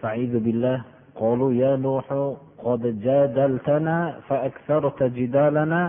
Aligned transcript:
استعيذ 0.00 0.32
بالله 0.44 0.78
قالوا 1.14 1.52
يا 1.52 1.76
نوح 1.76 2.06
قد 2.58 2.82
جادلتنا 3.06 3.96
فأكثرت 4.28 5.02
جدالنا 5.02 5.82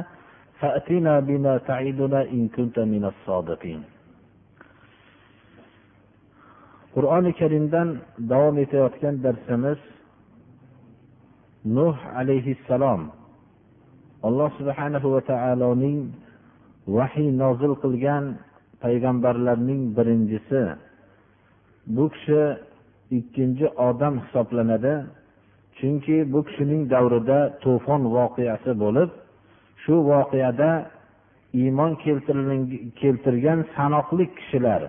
فأتنا 0.59 1.13
بما 1.19 1.53
تعدنا 1.57 2.21
إن 2.35 2.47
كنت 2.55 2.77
من 2.79 3.03
الصادقين 3.11 3.81
qur'oni 6.97 7.31
karimdan 7.39 7.89
davom 8.31 8.55
etayotgan 8.63 9.15
darsimiz 9.25 9.77
nuh 11.77 11.97
alayhissalom 12.19 13.01
alloh 14.27 14.49
subhanahu 14.59 15.07
va 15.15 15.21
taoloning 15.31 15.99
vahiy 16.97 17.29
nozil 17.43 17.73
qilgan 17.83 18.23
payg'ambarlarning 18.83 19.81
birinchisi 19.97 20.63
bu 21.95 22.03
kishi 22.13 22.41
ikkinchi 23.18 23.66
odam 23.88 24.14
hisoblanadi. 24.24 24.94
Chunki 25.78 26.16
bu 26.32 26.40
kishining 26.48 26.82
davrida 26.94 27.38
to'fon 27.64 28.02
voqeasi 28.16 28.70
bo'lib 28.82 29.10
shu 29.82 29.94
voqeada 30.10 30.70
iymon 31.60 31.92
keltirgan 33.00 33.60
sanoqli 33.76 34.24
kishilar 34.38 34.82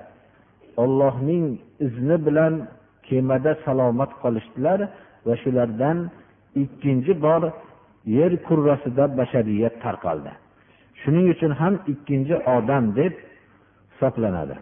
ollohning 0.83 1.45
izni 1.85 2.17
bilan 2.25 2.53
kemada 3.07 3.51
salomat 3.65 4.11
qolishdilar 4.21 4.79
va 5.25 5.33
shulardan 5.43 5.97
ikkinchi 6.63 7.13
bor 7.25 7.41
yer 8.17 8.31
kurrasida 8.47 9.03
bashariyat 9.19 9.75
tarqaldi. 9.83 10.31
Shuning 11.01 11.25
uchun 11.33 11.51
ham 11.61 11.73
ikkinchi 11.93 12.35
odam 12.55 12.83
deb 12.99 13.13
hisoblanadi. 13.91 14.55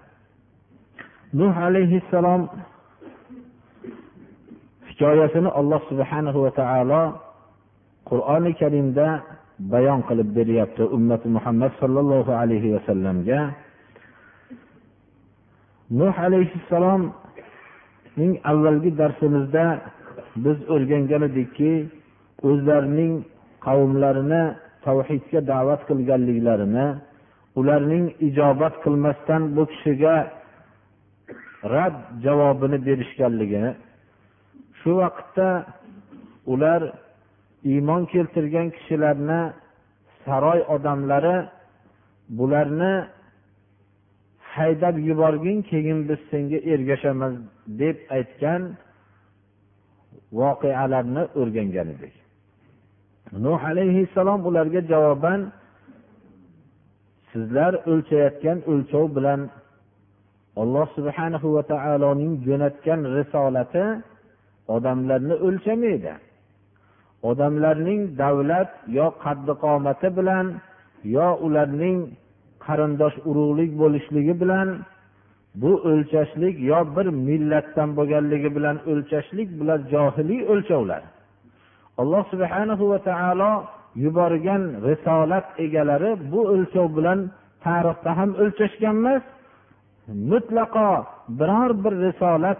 Nuh 1.39 1.53
alayhissalom 1.67 2.41
hikoyasini 5.01 5.49
alloh 5.59 5.81
subhanahu 5.89 6.39
va 6.45 6.51
taolo 6.61 7.01
qur'oni 8.09 8.51
karimda 8.61 9.07
bayon 9.73 9.99
qilib 10.07 10.29
beryapti 10.37 10.83
ummati 10.97 11.27
muhammad 11.35 11.71
sollallohu 11.81 12.31
alayhi 12.41 12.69
vasallamga 12.75 13.39
nuh 15.99 16.15
alayhissalomning 16.27 18.33
avvalgi 18.51 18.91
darsimizda 19.01 19.65
biz 20.43 20.57
o'rgangan 20.73 21.21
edikki 21.29 21.73
o'zlarining 22.49 23.13
qavmlarini 23.65 24.43
tavhidga 24.85 25.39
da'vat 25.51 25.81
qilganliklarini 25.89 26.87
ularning 27.59 28.05
ijobat 28.27 28.73
qilmasdan 28.83 29.41
bu 29.55 29.63
kishiga 29.71 30.15
rad 31.73 31.95
javobini 32.25 32.77
berishganligini 32.87 33.71
shu 34.81 34.91
vaqtda 35.01 35.49
ular 36.53 36.81
iymon 37.71 38.01
keltirgan 38.13 38.67
kishilarni 38.75 39.41
saroy 40.25 40.59
odamlari 40.75 41.37
bularni 42.37 42.93
haydab 44.55 44.95
yuborgin 45.09 45.61
keyin 45.69 45.99
biz 46.09 46.19
senga 46.31 46.59
ergashamiz 46.73 47.33
deb 47.81 47.97
aytgan 48.17 48.61
voqealarni 50.39 51.23
o'rgangan 51.39 51.87
edik. 51.95 52.13
Nuh 53.45 53.61
alayhissalom 53.71 54.39
ularga 54.49 54.81
javoban 54.91 55.41
sizlar 57.31 57.73
o'lchayotgan 57.91 58.57
o'lchov 58.71 59.05
bilan 59.17 59.41
alloh 60.61 60.87
subhanahu 60.97 61.47
va 61.55 61.63
taoloning 61.73 62.33
jo'natgan 62.47 62.99
risolati 63.17 63.85
odamlarni 64.67 65.35
o'lchamaydi. 65.47 66.13
Odamlarning 67.29 68.01
davlat 68.17 68.71
yo 68.97 69.07
qaddi 69.23 69.53
qomati 69.63 70.09
bilan 70.17 70.45
yo 71.15 71.27
ularning 71.45 71.97
qarindosh 72.65 73.17
urug'lik 73.29 73.71
bo'lishligi 73.81 74.33
bilan 74.41 74.67
bu 75.61 75.71
o'lchashlik 75.89 76.55
yo 76.71 76.79
bir 76.95 77.07
millatdan 77.27 77.89
bo'lganligi 77.97 78.49
bilan 78.57 78.77
o'lchashlik 78.91 79.49
bular 79.59 79.79
johiliy 79.93 80.41
o'lchovlar. 80.51 81.01
Alloh 82.01 82.23
subhanahu 82.33 82.83
va 82.91 82.99
taolo 83.09 83.53
yuborgan 84.03 84.63
risolat 84.87 85.45
egalari 85.65 86.11
bu 86.31 86.41
o'lchov 86.53 86.87
bilan 86.97 87.19
tarixda 87.65 88.11
ham 88.19 88.29
o'lchashgan 88.41 88.95
emas 89.01 89.23
mutlaqo 90.31 90.91
biror 91.39 91.71
bir 91.83 91.93
risolat 92.05 92.59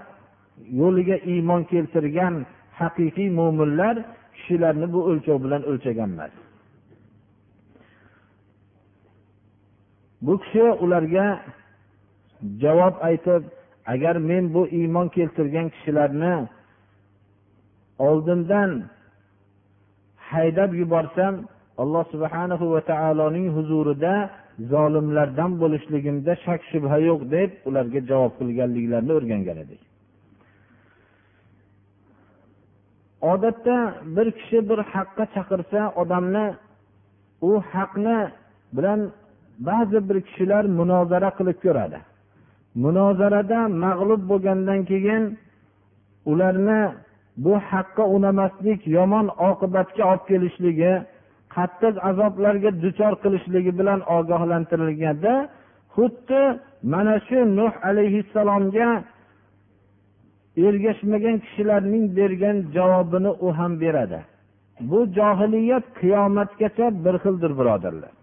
yo'liga 0.79 1.17
iymon 1.33 1.61
keltirgan 1.71 2.35
haqiqiy 2.79 3.29
mo'minlar 3.39 3.95
kishilarni 4.35 4.87
bu 4.93 4.99
o'lchov 5.09 5.37
bilan 5.45 5.61
o'lchagan 5.71 6.09
emas 6.15 6.33
bu 10.25 10.33
kishi 10.43 10.65
ularga 10.83 11.25
javob 12.63 12.95
aytib 13.09 13.43
agar 13.93 14.15
men 14.29 14.43
bu 14.53 14.61
iymon 14.79 15.07
keltirgan 15.15 15.67
kishilarni 15.75 16.33
oldindan 18.07 18.71
haydab 20.31 20.71
yuborsam 20.81 21.33
alloh 21.81 22.03
subhanahu 22.13 22.65
va 22.73 22.81
taoloning 22.91 23.47
huzurida 23.57 24.13
zolimlardan 24.71 25.51
bo'lishligimda 25.61 26.33
shak 26.45 26.61
shubha 26.71 26.97
yo'q 27.09 27.21
deb 27.35 27.49
ularga 27.69 27.99
javob 28.09 28.31
qilganliklarini 28.39 29.13
o'rgangan 29.19 29.57
edik. 29.65 29.81
Odatda 33.21 33.93
bir 34.15 34.31
kishi 34.31 34.69
bir 34.69 34.79
haqqa 34.93 35.25
chaqirsa 35.35 35.93
odamni 36.01 36.45
u 37.41 37.51
haqni 37.73 38.19
bilan 38.75 38.99
ba'zi 39.67 40.09
bir 40.09 40.17
kishilar 40.27 40.63
munozara 40.79 41.29
qilib 41.37 41.57
ko'radi. 41.65 41.99
Munozarada 42.83 43.59
mag'lub 43.85 44.21
bo'lgandan 44.31 44.79
keyin 44.91 45.23
ularni 46.31 46.81
bu 47.43 47.53
haqqa 47.69 48.03
unamaslik 48.15 48.81
yomon 48.97 49.27
oqibatga 49.49 50.03
olib 50.11 50.23
kelishligi 50.29 50.93
qattiq 51.55 51.95
azoblarga 52.09 52.71
duchor 52.83 53.13
qilishligi 53.23 53.71
bilan 53.79 53.99
ogohlantirilganda 54.17 55.33
xuddi 55.95 56.41
mana 56.93 57.15
shu 57.27 57.39
nuh 57.57 57.73
alayhissalomga 57.89 58.89
ergashmagan 60.67 61.37
kishilarning 61.45 62.05
bergan 62.17 62.57
javobini 62.75 63.31
u 63.45 63.47
ham 63.57 63.73
beradi. 63.83 64.19
Bu 64.89 64.99
johiliyat 65.17 65.85
qiyomatgacha 65.99 66.87
bir 67.05 67.15
xildir 67.23 67.51
birodarlar. 67.59 68.13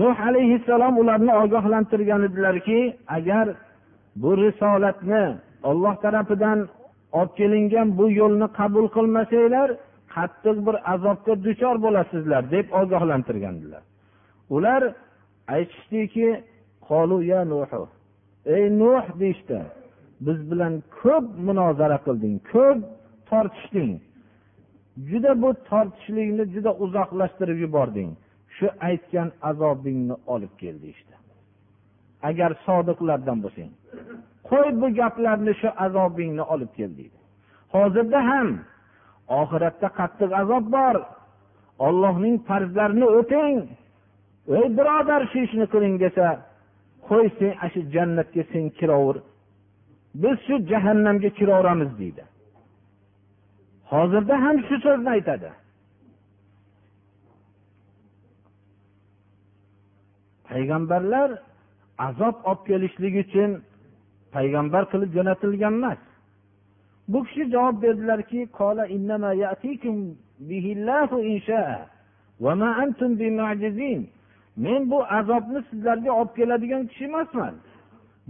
Nuh 0.00 0.16
alayhissalom 0.28 0.94
ularni 1.02 1.32
ogohlantirgan 1.42 2.22
edilarki 2.28 2.96
agar 3.16 3.46
bu 4.16 4.30
risolatni 4.42 5.24
olloh 5.62 5.94
tarafidan 6.04 6.58
olib 7.18 7.32
kelingan 7.38 7.88
bu 7.98 8.10
yo'lni 8.20 8.48
qabul 8.58 8.86
qilmasanglar 8.96 9.68
qattiq 10.14 10.56
bir 10.66 10.76
azobga 10.94 11.34
duchor 11.46 11.76
bo'lasizlar 11.84 12.42
deb 12.54 12.66
ogohlantirgandilar. 12.80 13.82
Ular 14.56 14.82
aytishdiki 15.56 16.28
ey 18.46 18.64
nuh 18.78 19.04
deyishdi. 19.20 19.58
Biz 20.26 20.38
bilan 20.50 20.74
ko'p 21.00 21.26
munozara 21.46 21.98
qilding 22.06 22.36
ko'p 22.52 22.78
tortishding. 23.30 23.92
Juda 25.10 25.32
bu 25.42 25.50
tortishlikni 25.70 26.44
juda 26.54 26.72
uzoqlashtirib 26.84 27.58
yubording. 27.64 28.10
Shu 28.56 28.66
aytgan 28.88 29.28
azobingni 29.50 30.16
olib 30.34 30.52
keldi 30.62 30.86
işte 30.96 31.14
agar 32.28 32.50
sodiqlardan 32.66 33.38
bo'lsang 33.44 33.70
qo'y 34.48 34.68
bu 34.80 34.88
gaplarni 35.00 35.52
shu 35.60 35.68
azobingni 35.86 36.44
olib 36.54 36.70
kel 36.76 36.92
deydi. 36.98 37.18
Hozirda 37.74 38.20
ham 38.30 38.48
oxiratda 39.40 39.88
qattiq 39.98 40.30
azob 40.42 40.64
bor. 40.76 40.96
Ollohning 41.86 42.36
farzlarini 42.48 43.06
o'ting. 43.18 43.56
Ey 44.58 44.66
birodar 44.78 45.22
shu 45.30 45.38
ishni 45.46 45.66
qiling 45.72 45.94
desa 46.04 46.26
qo'y 47.08 47.26
sen 47.38 47.52
ana 47.62 47.68
shu 47.74 47.80
jannatga 47.94 48.42
sen 48.52 48.64
kiraver 48.78 49.16
biz 50.14 50.38
shu 50.46 50.58
jahannamga 50.70 51.28
kiraveramiz 51.28 51.98
deydi. 51.98 52.24
Hozirda 53.92 54.42
ham 54.42 54.56
shu 54.68 54.76
so'zni 54.84 55.10
aytadi. 55.16 55.50
Payg'ambarlar 60.48 61.28
azob 61.98 62.36
olib 62.50 62.62
kelishlik 62.68 63.14
uchun 63.24 63.50
payg'ambar 64.34 64.82
qilib 64.92 65.10
jo'natilgan 65.16 65.74
emas. 65.80 66.00
Bu 67.08 67.18
kishi 67.24 67.44
javob 67.54 67.82
berdilarki 67.82 68.40
men 74.56 74.90
bu 74.90 74.98
azobni 75.18 75.60
sizlarga 75.70 76.12
olib 76.12 76.32
keladigan 76.36 76.86
kishi 76.86 77.04
emasman. 77.04 77.54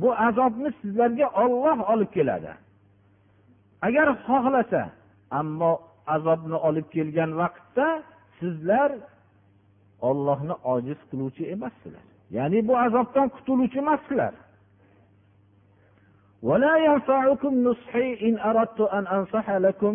bu 0.02 0.10
azobni 0.28 0.70
sizlarga 0.82 1.28
olloh 1.44 1.90
olib 1.94 2.10
keladi 2.18 2.52
agar 3.88 4.08
xohlasa 4.26 4.82
ammo 5.40 5.72
azobni 6.16 6.58
olib 6.68 6.88
kelgan 6.96 7.32
vaqtda 7.42 7.88
sizlar 8.40 8.92
ollohni 10.10 10.56
ojiz 10.74 11.00
qiluvchi 11.10 11.44
emassizlar 11.56 12.06
ya'ni 12.38 12.60
bu 12.68 12.74
azobdan 12.86 13.28
qutuluvchi 13.36 13.78
emassizlar 13.84 14.34
ولا 16.50 16.78
ينفعكم 16.78 17.54
نصحي 17.68 18.08
إن 18.28 18.34
أردت 18.40 18.80
أن 18.82 19.08
أنصح 19.08 19.50
لكم 19.50 19.94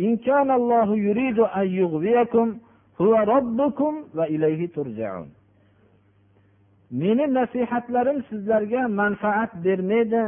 إن 0.00 0.16
كان 0.16 0.50
الله 0.50 0.96
يريد 0.96 1.38
أن 1.38 1.66
يغويكم 1.80 2.58
هو 3.00 3.14
ربكم 3.14 3.92
وإليه 4.14 4.68
ترجعون 4.76 5.28
meni 6.91 7.25
nasihatlarim 7.33 8.19
sizlarga 8.29 8.81
manfaat 8.87 9.51
bermaydi. 9.65 10.23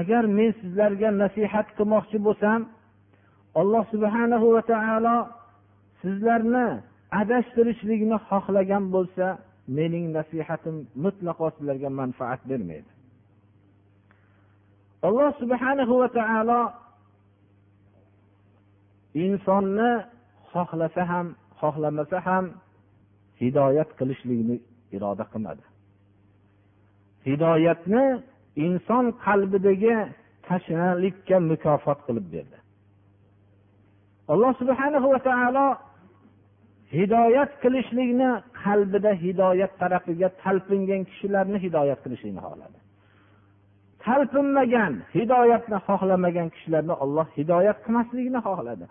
Agar 0.00 0.24
men 0.38 0.50
sizlarga 0.60 1.08
nasihat 1.22 1.66
qilmoqchi 1.76 2.18
bo'lsam 2.26 2.60
alloh 3.60 3.84
subhanahu 3.92 4.46
va 4.54 4.62
taolo 4.72 5.16
sizlarni 6.02 6.66
adashtirishlikni 7.20 8.16
xohlagan 8.28 8.84
bo'lsa 8.94 9.26
mening 9.78 10.04
nasihatim 10.18 10.76
mutlaqo 11.04 11.46
sizlarga 11.56 11.88
manfaat 12.00 12.40
bermaydi. 12.50 12.90
Alloh 15.08 15.30
subhanahu 15.42 15.94
va 16.02 16.08
taolo 16.18 16.60
insonni 19.24 19.90
xohlasa 20.52 21.02
ham 21.10 21.26
xohlamasa 21.60 22.18
ham 22.26 22.44
hidoyat 23.40 23.90
qilishlikni 23.98 24.56
iroda 24.96 25.24
qilmadi 25.32 25.64
hidoyatni 27.26 28.04
inson 28.66 29.04
qalbidagi 29.24 29.94
tashnalikka 30.48 31.36
mukofot 31.50 31.98
qilib 32.06 32.26
berdi. 32.34 32.58
Alloh 34.32 34.52
subhana 34.60 34.98
va 35.14 35.20
taolo 35.28 35.66
hidoyat 36.96 37.50
qilishlikni 37.62 38.30
qalbida 38.62 39.12
hidoyat 39.24 39.72
tarafiga 39.80 40.28
talpingan 40.42 41.02
kishilarni 41.10 41.58
hidoyat 41.64 41.98
qilishlikni 42.04 42.40
xohladi. 42.46 42.78
Talpinmagan 44.04 44.92
hidoyatni 45.16 45.78
xohlamagan 45.88 46.48
kishilarni 46.54 46.94
olloh 47.04 47.26
hidoyat 47.38 47.78
qilmasligini 47.84 48.40
xohladi. 48.46 48.84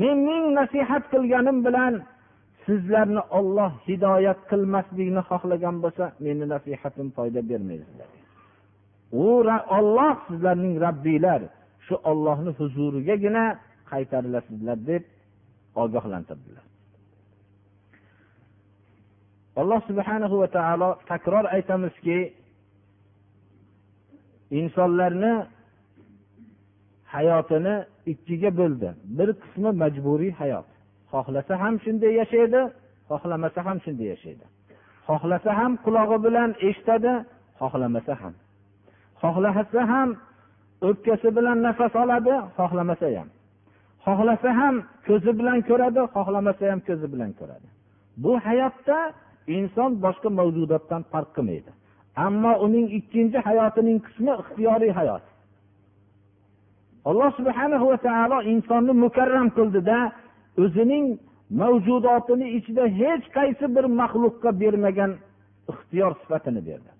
Men 0.00 0.16
ming 0.28 0.44
nasihat 0.58 1.04
qilganim 1.12 1.58
bilan 1.66 1.92
sizlarni 2.66 3.22
olloh 3.38 3.72
hidoyat 3.88 4.38
qilmaslikni 4.50 5.22
xohlagan 5.30 5.76
bo'lsa 5.84 6.04
meni 6.24 6.44
nasihatim 6.54 7.08
foyda 7.16 7.40
bermaydi 7.50 7.86
u 9.12 9.24
olloh 9.78 10.14
sizlarning 10.28 10.74
rabbiylar 10.86 11.40
shu 11.86 11.94
ollohni 12.10 12.50
huzurigagina 12.58 13.44
qaytarilasizlar 13.90 14.78
deb 14.90 15.02
ogohlantirdilar. 15.82 16.64
Alloh 19.60 19.80
subhanahu 19.88 20.36
va 20.42 20.48
taolo 20.56 20.90
takror 21.10 21.44
aytamizki 21.56 22.18
insonlarni 24.50 25.34
hayotini 27.14 27.74
ikkiga 28.12 28.50
bo'ldi. 28.60 28.88
Bir 29.18 29.28
qismi 29.42 29.70
majburiy 29.82 30.32
hayot. 30.40 30.68
Xohlasa 31.16 31.54
ham 31.62 31.74
shunday 31.84 32.12
yashaydi 32.20 32.60
xohlamasa 33.10 33.60
ham 33.66 33.78
shunday 33.84 34.08
yashaydi. 34.14 34.44
Xohlasa 35.08 35.50
ham 35.58 35.72
qulog'i 35.84 36.18
bilan 36.26 36.50
eshitadi 36.68 37.12
xohlamasa 37.60 38.14
ham. 38.22 38.34
Xohlasa 39.22 39.82
ham 39.92 40.08
o'pkasi 40.88 41.28
bilan 41.36 41.58
nafas 41.66 41.94
oladi 42.02 42.34
xohlamasa 42.58 43.08
ham. 43.16 43.28
Xohlasa 44.04 44.50
ham 44.60 44.74
ko'zi 45.06 45.32
bilan 45.38 45.58
ko'radi 45.68 46.02
xohlamasa 46.16 46.64
ham 46.70 46.80
ko'zi 46.88 47.06
bilan 47.12 47.30
ko'radi. 47.38 47.68
Bu 48.22 48.32
hayotda 48.46 48.98
inson 49.56 49.90
boshqa 50.04 50.28
mavjudotdan 50.38 51.02
farq 51.12 51.30
qilmaydi. 51.36 51.70
Ammo 52.26 52.52
uning 52.66 52.86
ikkinchi 52.98 53.38
hayotining 53.48 53.98
qismi 54.06 54.32
ixtiyoriy 54.42 54.92
hayot. 54.98 55.24
Alloh 57.08 57.30
subhana 57.38 57.76
va 57.90 57.96
taolo 58.06 58.38
insonni 58.52 58.92
mukarram 59.04 59.48
qildida 59.56 59.98
o'zining 60.62 61.06
mavjudotini 61.60 62.46
ichida 62.58 62.84
hech 63.00 63.24
qaysi 63.36 63.66
bir 63.76 63.84
maxluqqa 64.00 64.50
bermagan 64.60 65.12
ixtiyor 65.72 66.12
sifatini 66.20 66.60
berdi. 66.68 66.90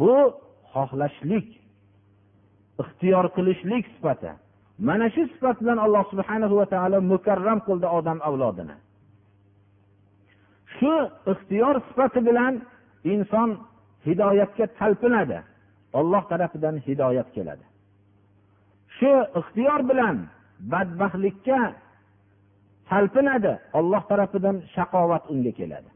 Bu 0.00 0.14
xohlashlik 0.72 1.48
ixtiyor 2.82 3.24
qilishlik 3.36 3.84
sifati. 3.94 4.32
Mana 4.88 5.06
shu 5.14 5.22
sifat 5.34 5.56
bilan 5.62 5.78
alloh 5.84 6.04
subhana 6.12 6.46
va 6.60 6.66
taolo 6.74 6.98
mukarram 7.12 7.58
qildi 7.66 7.86
odam 7.98 8.18
avlodini. 8.28 8.76
Shu 10.76 10.94
ixtiyor 11.32 11.76
sifati 11.88 12.20
bilan 12.28 12.54
inson 13.12 13.50
hidoyatga 14.06 14.66
talpinadi. 14.78 15.38
Olloh 15.98 16.22
tarafidan 16.30 16.76
hidoyat 16.86 17.28
keladi. 17.36 17.64
Shu 18.96 19.12
ixtiyor 19.40 19.80
bilan 19.90 20.16
badbaxtlikka 20.72 21.60
talpinadi. 22.92 23.52
Olloh 23.78 24.02
tarafidan 24.10 24.56
shaqovat 24.74 25.24
unga 25.32 25.52
keladi. 25.58 25.90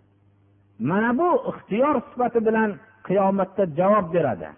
Mana 0.91 1.11
bu 1.21 1.29
ixtiyor 1.51 1.97
sifati 2.09 2.41
bilan 2.47 2.71
qiyomatda 3.07 3.63
javob 3.79 4.07
beradi. 4.15 4.49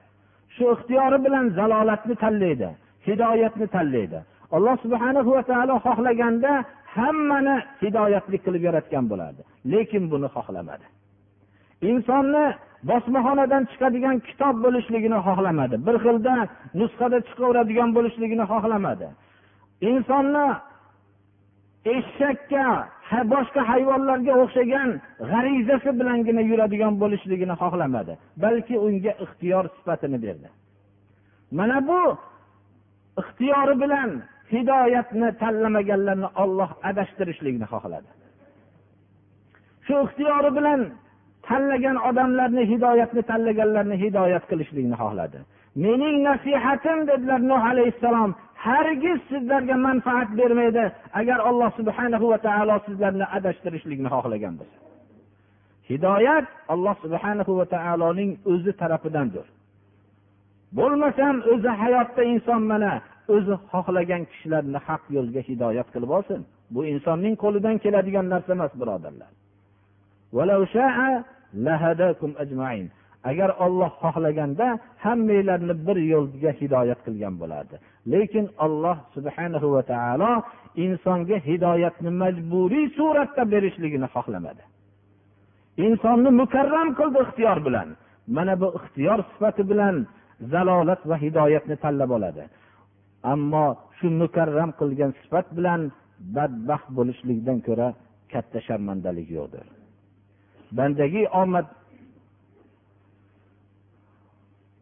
Shu 0.54 0.64
ixtiyori 0.75 1.18
bilan 1.25 1.45
zalolatni 1.59 2.14
tanlaydi 2.25 2.68
hidoyatni 3.09 3.66
tanlaydi. 3.75 4.18
Alloh 4.57 4.76
subhana 4.85 5.21
va 5.37 5.42
taolo 5.50 5.75
xohlaganda 5.87 6.52
hammani 6.97 7.57
hidoyatli 7.83 8.37
qilib 8.45 8.62
yaratgan 8.68 9.04
bo'lardi 9.11 9.42
lekin 9.73 10.04
buni 10.12 10.28
xohlamadi. 10.37 10.87
Insonni 11.90 12.45
bosmaxonadan 12.90 13.62
chiqadigan 13.71 14.16
kitob 14.28 14.54
bo'lishligini 14.64 15.18
xohlamadi. 15.26 15.76
Bir 15.87 15.97
xilda 16.04 16.35
nusxada 16.80 17.18
chiqaveradigan 17.28 17.90
bo'lishligini 17.97 18.45
xohlamadi. 18.52 19.07
Insonni 19.90 20.47
eshakka 21.85 22.88
boshqa 23.32 23.61
hayvonlarga 23.70 24.32
o'xshagan 24.42 24.90
g'arizasi 25.30 25.90
bilangina 26.00 26.42
yuradigan 26.50 26.94
bo'lishligini 27.02 27.54
xohlamadi 27.62 28.12
balki 28.44 28.75
unga 28.87 29.12
ixtiyor 29.25 29.64
sifatini 29.76 30.18
berdi. 30.25 30.49
Mana 31.58 31.78
bu 31.88 32.00
ixtiyori 33.20 33.75
bilan 33.82 34.11
hidoyatni 34.52 35.28
tanlamaganlarni 35.42 36.28
olloh 36.42 36.70
adashtirishlikni 36.90 37.66
xohladi. 37.73 38.11
Shu 39.87 39.94
ixtiyori 40.06 40.50
bilan 40.58 40.80
tanlagan 41.49 41.97
odamlarni 42.08 42.62
hidoyatni 42.73 43.23
tanlaganlarni 43.30 43.97
hidoyat 44.04 44.44
qilishlikni 44.50 44.97
xohladi. 45.02 45.38
Mening 45.85 46.16
nasihatim 46.28 46.99
dedilar 47.11 47.40
nuh 47.50 47.62
alayhissalom 47.73 48.30
hargiz 48.65 49.19
sizlarga 49.31 49.77
manfaat 49.88 50.29
bermaydi 50.41 50.85
agar 51.21 51.38
alloh 51.50 51.71
subhanahu 51.79 52.27
va 52.33 52.38
taolo 52.47 52.77
sizlarni 52.87 53.27
adashtirishlikni 53.37 54.09
xohlagan 54.15 54.55
bo'lsa 54.61 54.79
hidoyat 55.91 56.47
alloh 56.69 56.95
subhanahu 57.05 57.53
va 57.59 57.67
taoloning 57.75 58.31
o'zi 58.53 58.73
tarafidandir. 58.81 59.47
Bo'lmasam 60.79 61.35
o'zi 61.53 61.71
hayotda 61.83 62.23
inson 62.33 62.62
mana 62.73 62.93
o'zi 63.35 63.55
xohlagan 63.73 64.23
kishilarni 64.31 64.79
haq 64.87 65.03
yo'lga 65.17 65.41
hidoyat 65.49 65.88
qilib 65.95 66.11
olsin. 66.19 66.41
Bu 66.75 66.81
insonning 66.93 67.35
qo'lidan 67.43 67.77
keladigan 67.85 68.27
narsa 68.33 68.50
emas 68.57 68.73
birodarlar. 68.81 69.31
Agar 73.31 73.50
olloh 73.65 73.93
xohlaganda 74.03 74.67
hammanglarni 75.05 75.75
bir 75.87 75.99
yo'lga 76.15 76.50
hidoyat 76.61 77.00
qilgan 77.07 77.35
bo'lardi. 77.43 77.77
Lekin 78.12 78.47
alloh 78.65 78.97
subhanahu 79.15 79.67
va 79.75 79.83
taolo 79.93 80.31
insonga 80.85 81.37
hidoyatni 81.49 82.11
majburiy 82.23 82.87
suratda 82.99 83.43
berishligini 83.53 84.09
xohlamadi. 84.15 84.62
Insonni 85.87 86.31
mukarram 86.41 86.88
qildi 86.99 87.19
ixtiyor 87.25 87.59
bilan. 87.67 87.88
Mana 88.37 88.55
bu 88.61 88.69
ixtiyor 88.79 89.19
sifati 89.31 89.62
bilan 89.71 89.95
zalolat 90.53 91.00
va 91.11 91.17
hidoyatni 91.25 91.77
tanlab 91.83 92.11
oladi. 92.17 92.45
Ammo 93.33 93.67
shu 93.99 94.07
mukarram 94.23 94.71
qilgan 94.81 95.11
sifat 95.23 95.47
bilan 95.57 95.81
badbaxt 96.37 96.88
bo'lishlikdan 96.99 97.59
ko'ra 97.67 97.88
katta 98.33 98.59
sharmandalik 98.67 99.29
yo'qdir. 99.38 99.67
Bandagi 100.79 101.23
omad 101.43 101.67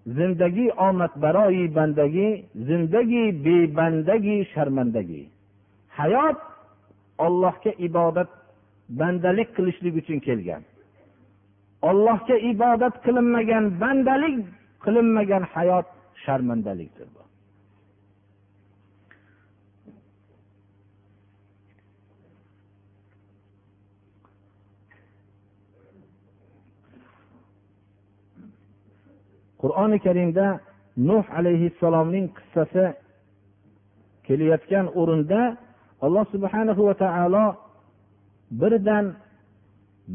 zindagi 0.07 0.71
omadbaroyi 0.89 1.75
bandagi 1.75 2.47
zindagi 2.55 3.25
bebandagi 3.45 4.47
sharmandagi. 4.55 5.29
Hayot 5.99 6.39
ollohga 7.19 7.73
ibodat 7.79 8.29
bandalik 8.89 9.49
qilishlik 9.57 9.95
uchun 10.01 10.19
kelgan. 10.27 10.63
Ollohga 11.83 12.37
ibodat 12.53 12.95
qilinmagan 13.05 13.65
bandalik 13.81 14.37
qilinmagan 14.85 15.43
hayot 15.55 15.87
sharmandalikdir 16.25 17.09
bu 17.15 17.27
qur'oni 29.63 29.99
karimda 30.07 30.47
nuh 31.09 31.25
alayhissalomning 31.39 32.27
qissasi 32.37 32.87
kelayotgan 34.27 34.87
o'rinda 35.01 35.43
alloh 36.05 36.25
subhanahu 36.35 36.81
va 36.89 36.95
taolo 37.05 37.47
birdan 38.61 39.07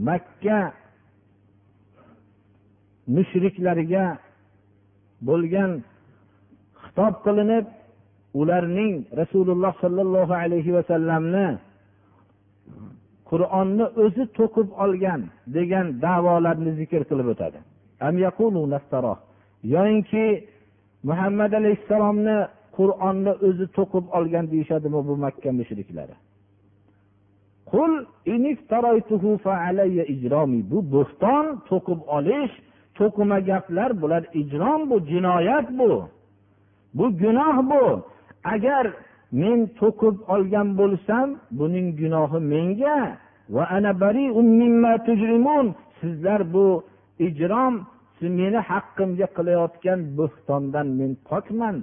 makka 0.07 0.59
mushriklariga 3.15 4.05
bo'lgan 5.27 5.71
xitob 6.83 7.13
qilinib 7.25 7.65
ularning 8.41 8.93
rasululloh 9.21 9.73
sollallohu 9.83 10.33
alayhi 10.43 10.71
vasallamni 10.77 11.47
qur'onni 13.29 13.85
o'zi 14.03 14.23
to'qib 14.37 14.67
olgan 14.83 15.21
degan 15.57 15.85
davolarni 16.05 16.71
zikr 16.79 17.01
qilib 17.09 17.27
o'tadi. 17.33 17.59
Yoyinki 19.63 20.25
muhammad 21.03 21.51
alayhissalomni 21.53 22.37
qur'onni 22.77 23.33
o'zi 23.47 23.65
to'qib 23.77 24.05
olgan 24.17 24.45
deyishadimi 24.51 24.99
bu 25.07 25.13
makka 25.25 25.51
mushriklari? 25.59 26.15
Bu 30.71 30.77
bo'xton 30.93 31.45
to'qib 31.69 31.99
olish 32.17 32.53
to'qima 32.97 33.37
gaplar 33.49 33.89
bular 34.01 34.23
ijrom 34.41 34.81
bu 34.89 34.97
jinoyat 35.11 35.67
bu. 35.79 35.91
Bu 36.97 37.05
gunoh 37.21 37.55
bu. 37.71 37.83
Agar 38.53 38.85
men 39.41 39.59
to'qib 39.79 40.15
olgan 40.33 40.67
bo'lsam 40.79 41.27
buning 41.59 41.87
gunohi 42.01 42.39
menga 42.53 42.99
va 43.55 43.63
ana 43.75 43.91
sizlar 45.99 46.53
bu 46.53 46.83
ijrom 47.27 47.73
meni 48.39 48.59
haqqimga 48.69 49.27
qilayotgan 49.37 49.99
bo'xtondan 50.17 50.87
men 50.99 51.11
pokman 51.29 51.77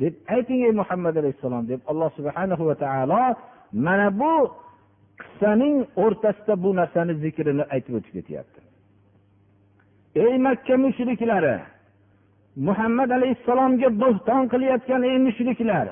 deb 0.00 0.14
ayting 0.34 0.60
ey 0.66 0.72
muhammad 0.80 1.14
alayhissalom 1.20 1.62
deb 1.72 1.80
alloh 1.90 2.10
subhanahu 2.18 2.62
va 2.68 2.76
taolo 2.84 3.24
mana 3.86 4.08
bu 4.20 4.34
qissaning 5.20 5.76
o'rtasida 6.04 6.54
bu 6.64 6.70
narsani 6.80 7.14
zikrini 7.24 7.64
aytib 7.74 7.94
o'tib 7.98 8.12
ketyapti. 8.18 8.60
Ey 10.24 10.34
makka 10.46 10.74
mushriklari 10.84 11.56
muhammad 12.66 13.10
alayhissalomga 13.18 13.88
bo'xton 14.02 14.42
qilayotgan 14.52 15.02
ey 15.10 15.18
mushriklar 15.26 15.86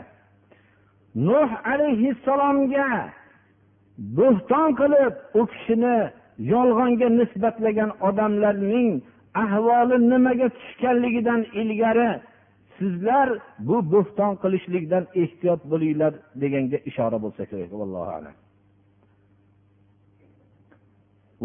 nuh 1.28 1.50
alayhissalomga 1.72 2.88
bo'xton 4.18 4.68
qilib 4.80 5.14
u 5.40 5.42
kishini 5.52 5.98
yolg'onga 6.52 7.08
nisbatlagan 7.20 7.90
odamlarning 8.08 8.90
ahvoli 9.43 9.95
nimaga 10.11 10.47
tushganligidan 10.57 11.41
ilgari 11.61 12.11
sizlar 12.77 13.29
bu 13.67 13.77
bo'xton 13.93 14.31
qilishlikdan 14.43 15.03
ehtiyot 15.21 15.61
bo'linglar 15.71 16.13
deganga 16.41 16.77
ishora 16.89 17.17
bo'lsa 17.25 17.43
kerak 17.51 17.71
allohu 17.87 18.11
alam 18.19 18.35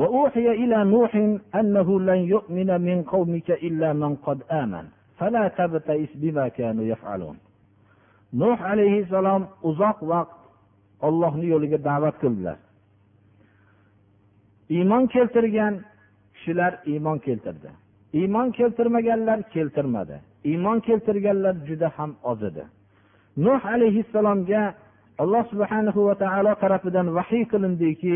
وأوحي 0.00 0.46
إلى 0.62 0.78
نوح 0.94 1.12
أنه 1.60 1.88
لن 2.08 2.20
يؤمن 2.34 2.70
من 2.88 2.98
قومك 3.12 3.48
إلا 3.50 3.88
من 4.02 4.12
قد 4.26 4.38
آمن 4.62 4.84
فلا 5.18 5.44
تبتئس 5.58 6.12
بما 6.22 6.48
كانوا 6.58 6.84
يفعلون 6.92 7.36
nuh 8.32 8.58
alayhissalom 8.60 9.42
uzoq 9.62 9.98
vaqt 10.12 10.36
ollohni 11.06 11.46
yo'liga 11.52 11.78
da'vat 11.84 12.16
qildilar 12.22 12.58
iymon 14.76 15.04
keltirgan 15.14 15.74
kishilar 16.34 16.72
iymon 16.92 17.18
keltirdi 17.26 17.70
Iymon 18.19 18.47
keltirmaganlar 18.57 19.39
keltirmadi. 19.53 20.15
Iymon 20.51 20.79
keltirganlar 20.87 21.55
juda 21.67 21.87
ham 21.97 22.11
oz 22.31 22.43
edi 22.49 22.63
nuh 23.37 23.65
alayhissalomga 23.65 24.75
alloh 25.17 25.43
subhanahu 25.51 26.05
va 26.07 26.15
taolo 26.23 26.53
tarafidan 26.63 27.07
vahiy 27.17 27.43
qilindiki 27.53 28.15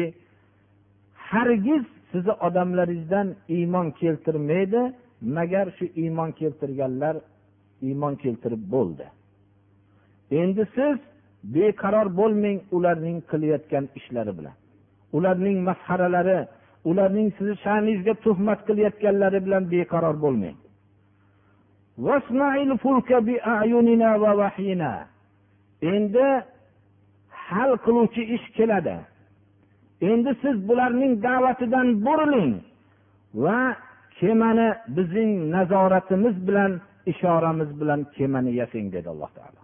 hargiz 1.29 1.83
sizni 2.11 2.33
odamlaringizdan 2.47 3.27
iymon 3.57 3.87
keltirmaydi 3.99 4.81
magar 5.37 5.67
shu 5.77 5.85
iymon 6.03 6.31
keltirganlar 6.39 7.15
iymon 7.87 8.13
keltirib 8.23 8.63
bo'ldi. 8.73 9.05
Endi 10.41 10.63
siz 10.75 10.97
beqaror 11.55 12.07
bo'lmang 12.19 12.59
ularning 12.77 13.17
qilayotgan 13.31 13.85
ishlari 13.99 14.33
bilan. 14.37 14.55
Ularning 15.17 15.57
masxaralari 15.69 16.39
ularning 16.86 17.29
sizni 17.38 17.55
sha'ningizga 17.65 18.13
tuhmat 18.25 18.60
qilayotganlari 18.67 19.39
bilan 19.46 19.63
beqaror 19.72 20.15
bo'lmang. 20.24 20.57
Endi 25.81 26.27
hal 27.50 27.72
qiluvchi 27.86 28.24
ish 28.36 28.48
keladi. 28.57 28.98
Endi 30.01 30.31
siz 30.41 30.55
bularning 30.69 31.13
da'vatidan 31.27 31.88
buriling 32.05 32.53
va 33.43 33.60
kemani 34.19 34.69
bizning 34.98 35.31
nazoratimiz 35.55 36.36
bilan 36.48 36.72
ishoramiz 37.12 37.69
bilan 37.81 38.00
kemani 38.15 38.51
yasang 38.60 38.88
dedi 38.96 39.07
alloh 39.13 39.31
taolo. 39.38 39.62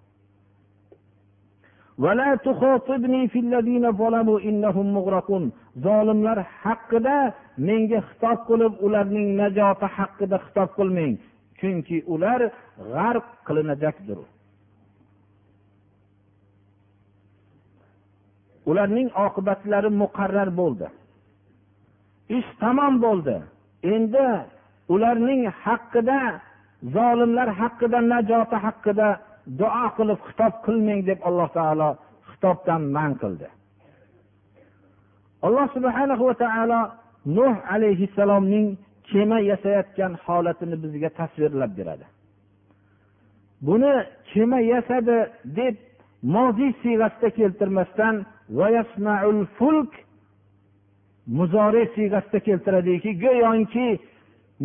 Zolimlar 5.85 6.39
haqida 6.61 7.17
menga 7.67 7.99
xitob 8.09 8.39
qilib 8.49 8.73
ularning 8.85 9.27
najoti 9.41 9.87
haqida 9.97 10.37
xitob 10.45 10.69
qilmang. 10.77 11.15
Chunki 11.59 11.97
ular 12.13 12.41
g'arq 12.93 13.27
qilinajakdir 13.47 14.19
ularning 18.69 19.09
oqibatlari 19.25 19.89
muqarrar 20.01 20.49
bo'ldi. 20.59 20.87
Ish 22.37 22.49
tamom 22.61 22.95
bo'ldi. 23.05 23.35
Endi 23.93 24.27
ularning 24.93 25.43
haqida 25.63 26.19
zolimlar 26.95 27.49
haqida 27.61 27.99
najoti 28.13 28.57
haqida 28.65 29.07
duo 29.59 29.85
qilib 29.97 30.19
xitob 30.27 30.53
qilmang 30.65 31.01
deb 31.09 31.19
alloh 31.27 31.49
taolo 31.57 31.89
xitobdan 32.31 32.81
man 32.95 33.11
qildi. 33.21 33.47
Alloh 35.45 35.67
subhana 35.75 36.15
va 36.19 36.33
taolo 36.43 36.79
nuh 37.37 37.55
alayhissalomning 37.73 38.67
kema 39.09 39.37
yasayotgan 39.51 40.13
holatini 40.25 40.75
bizga 40.83 41.09
tasvirlab 41.19 41.71
beradi. 41.77 42.05
Buni 43.65 43.93
kema 44.31 44.59
yasadi 44.73 45.17
deb 45.57 45.75
moziy 46.35 46.71
siyg'asida 46.81 47.29
keltirmasdan 47.39 48.15
fulk 49.57 49.91
muzore 51.37 51.83
siyg'asida 51.95 52.39
keltiradiki 52.47 53.11
go'yoki 53.23 53.87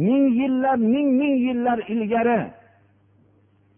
ming 0.06 0.24
yillar 0.40 0.76
ming 0.76 1.08
ming 1.20 1.36
yillar 1.46 1.78
ilgari 1.94 2.40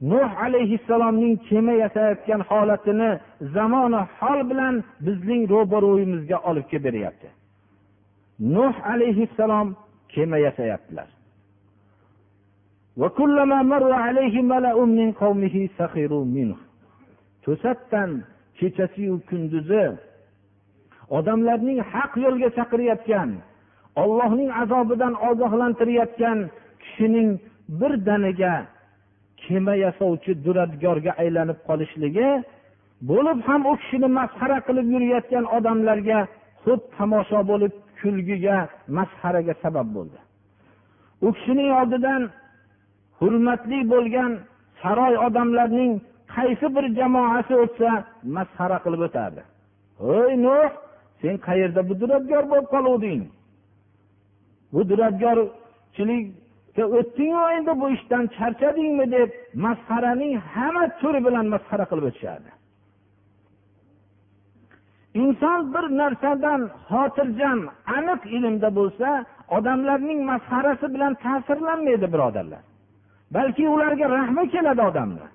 nuh 0.00 0.30
alayhissalomning 0.45 1.37
kema 1.49 1.73
yasayotgan 1.73 2.40
holatini 2.49 3.11
zamoni 3.54 4.00
hol 4.21 4.40
bilan 4.50 4.85
bizning 5.07 5.42
ro'baro'yimizga 5.54 6.38
olib 6.50 6.66
kelib 6.71 6.85
beryapti 6.85 7.28
nuh 8.40 8.75
alayhissalom 8.92 9.76
kema 10.09 10.38
yasayaptilar. 10.47 11.09
To'satdan 17.45 18.11
kechasiyu 18.59 19.14
kunduzi 19.28 19.85
odamlarning 21.16 21.78
haq 21.92 22.12
yo'lga 22.25 22.49
chaqirayotgan 22.57 23.30
ollohning 24.02 24.50
azobidan 24.62 25.14
ogohlantirayotgan 25.28 26.38
kishining 26.83 27.30
birdaniga 27.80 28.54
kema 29.44 29.75
yasovchi 29.85 30.32
duradgorga 30.44 31.12
aylanib 31.23 31.59
qolishligi 31.68 32.28
bo'lib 33.11 33.38
ham 33.49 33.61
u 33.70 33.73
kishini 33.80 34.09
masxara 34.18 34.59
qilib 34.66 34.87
yurayotgan 34.94 35.44
odamlarga 35.56 36.18
xuddi 36.62 36.87
tomosha 36.97 37.40
bo'lib 37.50 37.73
kulgiga 38.00 38.56
masxaraga 38.97 39.54
sabab 39.62 39.88
bo'ldi. 39.97 40.18
U 41.26 41.28
kishining 41.37 41.70
oldidan 41.80 42.23
hurmatli 43.20 43.80
bo'lgan 43.92 44.32
saroy 44.82 45.14
odamlarning 45.26 45.92
qaysi 46.35 46.66
bir 46.76 46.85
jamoasi 46.99 47.54
o'tsa 47.64 47.90
masxara 48.37 48.78
qilib 48.85 49.02
o'tardi. 49.09 49.42
Hoy 50.04 50.32
nuh 50.44 50.70
sen 51.20 51.35
qayerda 51.47 51.80
bu 51.88 51.94
duradgor 52.00 52.44
bo'lib 52.50 52.68
qoluvding? 52.75 53.23
Bu 54.73 54.80
sen 56.75 56.87
o'tdingu 56.99 57.45
endi 57.57 57.73
bu 57.81 57.87
ishdan 57.97 58.25
charchadingmi 58.37 59.07
deb 59.17 59.31
masxaraning 59.65 60.33
hamma 60.53 60.85
turi 61.00 61.21
bilan 61.27 61.47
masxara 61.55 61.85
qilib 61.91 62.05
o'tishardi. 62.11 62.50
Inson 65.23 65.61
bir 65.75 65.85
narsadan 66.00 66.61
xotirjam 66.89 67.61
aniq 67.97 68.21
ilmda 68.37 68.69
bo'lsa 68.79 69.09
odamlarning 69.57 70.21
masxarasi 70.31 70.87
bilan 70.95 71.12
ta'sirlanmaydi 71.25 72.07
birodarlar. 72.15 72.62
Balki 73.37 73.65
ularga 73.75 74.07
rahmi 74.17 74.45
keladi 74.55 74.83
odamni 74.91 75.27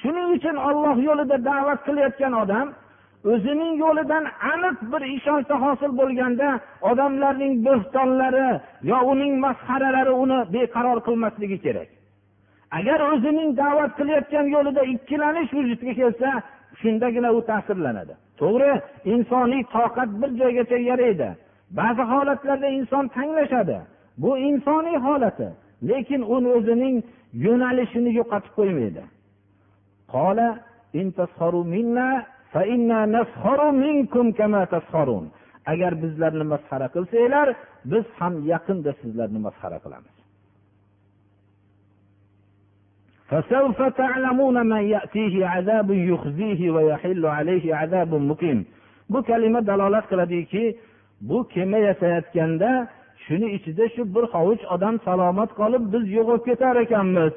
shuning 0.00 0.28
uchun 0.36 0.56
olloh 0.68 0.96
yo'lida 1.08 1.36
da'vat 1.50 1.80
qilayotgan 1.86 2.34
odam 2.42 2.66
o'zining 3.32 3.72
yo'lidan 3.84 4.24
aniq 4.52 4.76
bir 4.92 5.02
ishonchda 5.16 5.56
hosil 5.64 5.90
bo'lganda 6.00 6.48
odamlarning 6.90 7.54
bo'xtonlari 7.66 8.48
yo 8.90 8.98
uning 9.12 9.32
masxaralari 9.46 10.12
uni 10.24 10.38
beqaror 10.54 10.98
qilmasligi 11.06 11.58
kerak. 11.64 11.88
Agar 12.78 12.98
o'zining 13.12 13.50
da'vat 13.62 13.92
qilayotgan 13.98 14.46
yo'lida 14.54 14.82
ikkilanish 14.94 15.50
vujudga 15.56 15.92
kelsa 16.00 16.28
shundagina 16.80 17.30
u 17.38 17.40
ta'sirlanadi. 17.50 18.14
To'g'ri 18.40 18.72
insoniy 19.12 19.62
toqat 19.76 20.10
bir 20.20 20.30
joygacha 20.40 20.78
yaraydi. 20.90 21.28
Ba'zi 21.78 22.02
holatlarda 22.12 22.68
inson 22.78 23.04
tanglashadi. 23.16 23.78
Bu 24.22 24.38
insoniy 24.38 24.96
holati 25.06 25.48
lekin 25.90 26.22
u 26.34 26.36
o'zining 26.56 26.96
yo'nalishini 27.46 28.10
yo'qotib 28.18 28.52
qo'ymaydi. 28.58 29.02
agar 35.71 35.93
bizlarni 36.03 36.45
masxara 36.53 36.87
qilsanglar 36.95 37.47
biz 37.91 38.05
ham 38.19 38.33
yaqinda 38.51 38.91
sizlarni 39.01 39.39
masxara 39.47 39.79
qilamiz 39.85 40.15
فسوف 43.31 43.81
تعلمون 43.81 44.65
من 44.65 44.83
يأتيه 44.95 45.35
عذاب 45.53 45.89
يخزيه 45.91 46.61
ويحل 46.75 47.23
عليه 47.25 47.65
عذاب 47.75 48.11
مقيم 48.13 48.59
bu 49.13 49.23
kalima 49.23 49.67
dalolat 49.67 50.05
qiladiki 50.09 50.77
bu 51.21 51.47
kema 51.47 51.77
yasayotganda 51.77 52.87
shuni 53.27 53.47
ichida 53.57 53.85
shu 53.95 54.01
bir 54.15 54.23
hovuch 54.33 54.63
odam 54.75 54.95
salomat 55.07 55.51
qolib 55.59 55.83
biz 55.93 56.03
yo'qolib 56.17 56.43
ketar 56.49 56.75
ekanmiz 56.85 57.33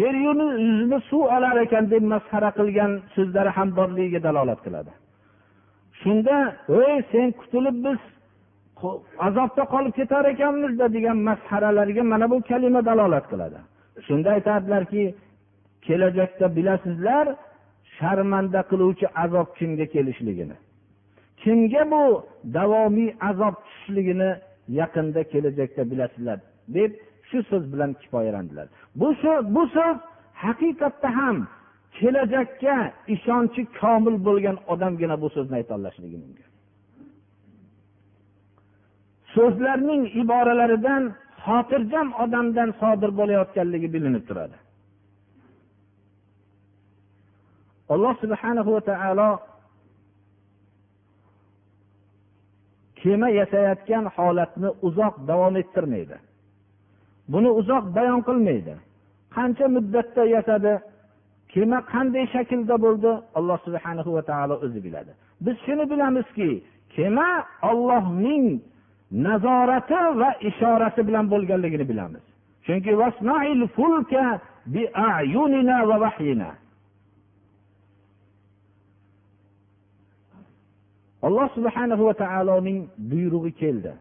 Yer 0.00 0.14
yuzini 0.14 0.98
suv 1.10 1.22
olar 1.36 1.56
ekan 1.64 1.84
deb 1.92 2.04
masxara 2.12 2.50
qilgan 2.58 2.92
so'zlari 3.14 3.50
ham 3.56 3.68
borligiga 3.78 4.20
dalolat 4.28 4.60
qiladi. 4.66 4.92
Shunda 6.00 6.36
ey 6.80 6.96
sen 7.12 7.28
qutulib 7.40 7.76
biz 7.86 8.00
azobda 9.26 9.62
qolib 9.74 9.94
ketar 10.00 10.24
ekanmizda 10.34 10.86
degan 10.96 11.18
masxaralarga 11.28 12.02
mana 12.12 12.26
bu 12.32 12.36
kalima 12.50 12.80
dalolat 12.90 13.26
qiladi. 13.32 13.58
Shunda 14.06 14.28
aytadilarki 14.36 15.02
kelajakda 15.86 16.46
bilasizlar 16.56 17.26
sharmanda 17.96 18.60
qiluvchi 18.70 19.06
azob 19.24 19.48
kimga 19.58 19.86
kelishligini. 19.94 20.56
Kimga 21.42 21.82
bu 21.92 22.04
davomiy 22.56 23.10
azob 23.30 23.54
tushishligini 23.64 24.30
yaqinda 24.80 25.20
kelajakda 25.32 25.82
bilasizlar? 25.90 26.38
deb 26.68 26.92
shu 27.32 27.42
so'z 27.50 27.64
bilan 27.72 27.90
kifoyalandilar. 28.02 28.66
Bu 29.00 29.08
bu 29.56 29.62
so'z 29.76 29.96
haqiqatda 30.44 31.08
ham 31.18 31.36
kelajakka 31.98 32.76
ishonchi 33.14 33.62
komil 33.80 34.16
bo'lgan 34.26 34.56
odamgina 34.72 35.16
bu 35.22 35.28
so'zni 35.34 35.54
aytolashligi 35.60 36.18
mumkin. 36.24 36.48
So'zlarning 39.34 40.02
iboralaridan 40.22 41.02
xotirjam 41.44 42.08
odamdan 42.24 42.70
sodir 42.80 43.10
bo'layotganligi 43.18 43.88
bilinib 43.94 44.24
turadi. 44.28 44.56
Alloh 47.92 48.14
subhanahu 48.22 48.70
va 48.76 48.82
taolo 48.90 49.30
kema 53.00 53.28
yasayotgan 53.40 54.04
holatni 54.16 54.68
uzoq 54.86 55.14
davom 55.30 55.54
ettirmaydi. 55.62 56.16
Buni 57.32 57.50
uzoq 57.60 57.84
bayon 57.96 58.20
qilmaydi. 58.28 58.74
Qancha 59.36 59.66
muddatda 59.76 60.22
yasadi? 60.36 60.72
Kema 61.52 61.78
qanday 61.92 62.24
shaklda 62.34 62.76
bo'ldi? 62.84 63.10
Alloh 63.38 63.58
subhana 63.66 64.02
va 64.16 64.22
taolo 64.30 64.54
o'zi 64.64 64.80
biladi. 64.86 65.12
Biz 65.44 65.56
shuni 65.66 65.84
bilamizki 65.92 66.50
kema 66.94 67.28
ollohning 67.70 68.46
nazorati 69.26 70.00
va 70.20 70.30
ishorasi 70.48 71.00
bilan 71.08 71.24
bo'lganligini 71.32 71.84
bilamiz. 71.90 72.24
Chunki 72.66 72.90
alloh 81.22 81.48
subhanahu 81.54 82.02
va 82.08 82.14
taoloning 82.14 82.78
buyrug'i 83.10 83.52
keldi. 83.62 83.92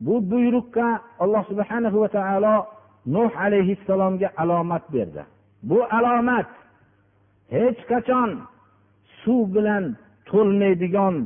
Bu 0.00 0.30
buyruqqa 0.30 0.88
alloh 1.22 1.42
subhanahu 1.50 2.00
va 2.02 2.08
taolo 2.08 2.56
nuh 3.14 3.32
alayhissalomga 3.44 4.28
alomat 4.36 4.84
berdi. 4.94 5.22
Bu 5.62 5.78
alomat 5.98 6.48
hech 7.54 7.80
qachon 7.90 8.30
suv 9.22 9.42
bilan 9.54 9.84
to'lmaydigan 10.30 11.16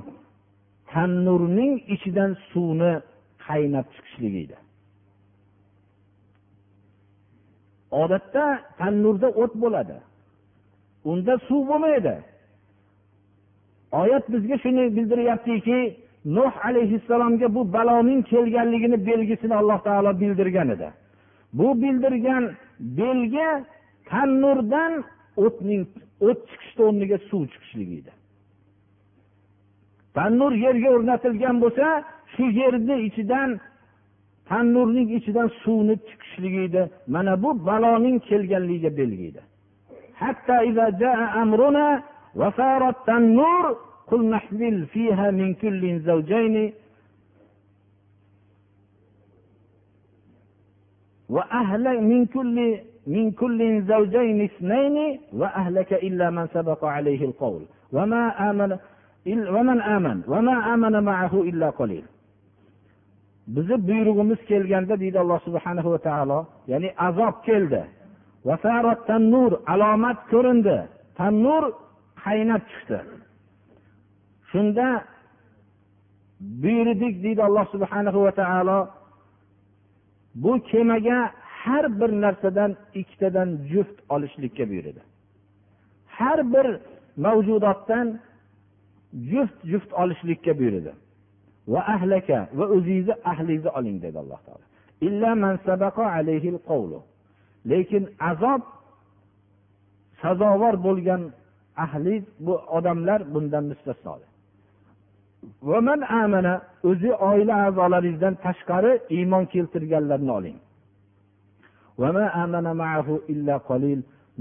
tannurning 0.92 1.74
ichidan 1.94 2.32
suvni 2.50 2.92
qaynab 3.46 3.86
chiqishligi 3.94 4.40
edi. 4.46 4.56
Odatda 8.02 8.44
tannurda 8.78 9.28
o't 9.42 9.54
bo'ladi. 9.62 9.98
Unda 11.10 11.34
suv 11.48 11.62
bo'lmaydi. 11.70 12.16
Oyat 14.00 14.24
bizga 14.32 14.56
shuni 14.64 14.84
bildiryaptiki 14.96 15.78
nuh 16.24 16.66
alayhissalomga 16.66 17.54
bu 17.54 17.72
baloning 17.72 18.22
kelganligini 18.22 19.06
belgisini 19.06 19.54
alloh 19.54 19.78
taolo 19.84 20.20
bildirgan 20.20 20.68
edi. 20.68 20.88
Bu 21.52 21.82
bildirgan 21.82 22.52
belgi 22.80 23.64
tannurdan 24.04 25.04
o'tning 25.36 25.86
o't 26.20 26.40
chiqishni 26.48 26.82
o'rniga 26.84 27.18
suv 27.18 27.42
chiqishligi 27.52 27.94
edi. 28.02 28.12
Tannur 30.14 30.52
yerga 30.52 30.88
o'rnatilgan 30.96 31.56
bo'lsa 31.62 31.86
shu 32.34 32.44
yerni 32.60 32.96
ichidan 33.08 33.60
tannurning 34.48 35.08
ichidan 35.18 35.48
suvni 35.62 35.96
chiqishligi 36.08 36.60
edi. 36.68 36.82
Mana 37.06 37.42
bu 37.42 37.66
baloning 37.66 38.16
kelganligiga 38.28 38.96
belgi 38.96 39.24
edi. 39.30 39.42
قل 44.06 44.30
نحمل 44.30 44.86
فيها 44.86 45.30
من 45.30 45.54
كل 45.54 46.00
زوجين 46.00 46.72
وأهل 51.28 52.00
من 52.02 52.26
كل 52.26 52.78
من 53.06 53.30
كل 53.30 53.82
زوجين 53.82 54.44
اثنين 54.44 55.20
وأهلك 55.32 55.92
إلا 55.92 56.30
من 56.30 56.46
سبق 56.46 56.84
عليه 56.84 57.24
القول 57.24 57.62
وما 57.92 58.50
آمن 58.50 58.70
ومن 59.26 59.80
آمن 59.80 60.22
وما 60.28 60.74
آمن 60.74 61.02
معه 61.04 61.34
إلا 61.42 61.70
قليل 61.70 62.04
bizni 63.48 63.76
buyrug'imiz 63.88 64.38
kelganda 64.48 65.00
deydi 65.00 65.18
alloh 65.20 65.40
subhanahu 65.44 65.90
va 65.94 65.98
taolo 65.98 66.46
ya'ni 66.72 66.88
azob 66.96 67.34
keldi 67.46 67.82
tannur 69.08 69.52
alomat 69.72 70.18
ko'rindi 70.32 70.78
tannur 71.18 71.62
qaynab 72.24 72.62
chiqdi 72.70 72.98
shunda 74.54 75.04
buyurdik 76.40 77.14
deydi 77.24 77.42
alloh 77.48 77.66
subhana 77.74 78.10
va 78.26 78.32
taolo 78.40 78.78
bu 80.42 80.52
kemaga 80.70 81.18
har 81.62 81.84
bir 82.00 82.10
narsadan 82.24 82.76
ikkitadan 83.00 83.48
juft 83.72 83.98
olishlikka 84.14 84.64
buyurdi 84.70 85.02
har 86.18 86.38
bir 86.52 86.66
mavjudotdan 87.24 88.06
juft 89.30 89.58
juft 89.70 89.90
olishlikka 90.02 90.52
buyurdi 90.58 90.92
va 91.72 91.80
ahlaka 91.94 92.38
va 92.58 92.64
o'zingizni 92.74 93.14
ahlingizni 93.30 93.70
oling 93.78 93.98
dedi 94.04 94.18
alloh 94.24 94.40
taolo. 94.46 94.64
Lekin 97.70 98.04
azob 98.30 98.62
sazovor 100.22 100.74
bo'lgan 100.86 101.22
ahli 101.84 102.16
bu 102.46 102.54
odamlar 102.76 103.20
bundan 103.34 103.64
mustasno. 103.70 104.14
o'zi 106.89 107.11
oila 107.29 107.53
a'zolaringizdan 107.65 108.35
tashqari 108.45 108.91
iymon 109.17 109.43
keltirganlarni 109.53 110.31
oling 110.39 110.57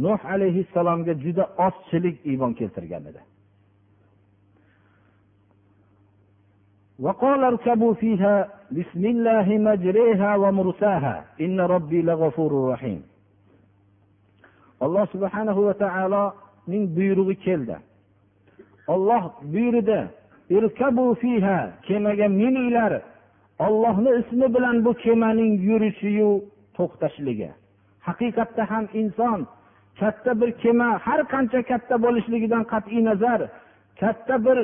nuh 0.04 0.20
alayhissalomga 0.34 1.14
juda 1.24 1.44
ozchilik 1.66 2.16
iymon 2.30 2.52
keltirgan 2.61 3.04
edi 3.12 3.22
وقال 7.04 7.40
اركبوا 7.44 7.94
فيها 7.94 8.34
بسم 8.78 9.02
الله 9.14 9.46
مجريها 9.70 10.30
ومرساها 10.42 11.16
إن 11.40 11.61
ربي 11.61 12.02
لغفور 12.02 12.52
رحيم 12.72 13.02
alloh 14.80 15.04
subhanahu 15.14 15.61
va 15.66 15.74
taoloning 15.74 16.84
buyrug'i 16.96 17.37
keldi 17.46 17.76
olloh 18.94 19.22
buyurdi 19.52 20.00
kemaga 21.88 22.27
mininglar. 22.27 23.01
Ollohni 23.60 24.10
ismi 24.19 24.47
bilan 24.56 24.86
bu 24.86 24.93
kemaning 24.93 25.53
yurishiyu 25.69 26.43
to'xtashligi. 26.77 27.49
Haqiqatda 28.08 28.63
ham 28.71 28.86
inson 28.93 29.47
katta 29.99 30.41
bir 30.41 30.51
kema 30.51 30.89
har 31.06 31.21
qancha 31.34 31.62
katta 31.71 31.95
bo'lishligidan 32.03 32.63
qat'iy 32.73 33.01
nazar 33.10 33.41
katta 33.99 34.36
bir 34.45 34.58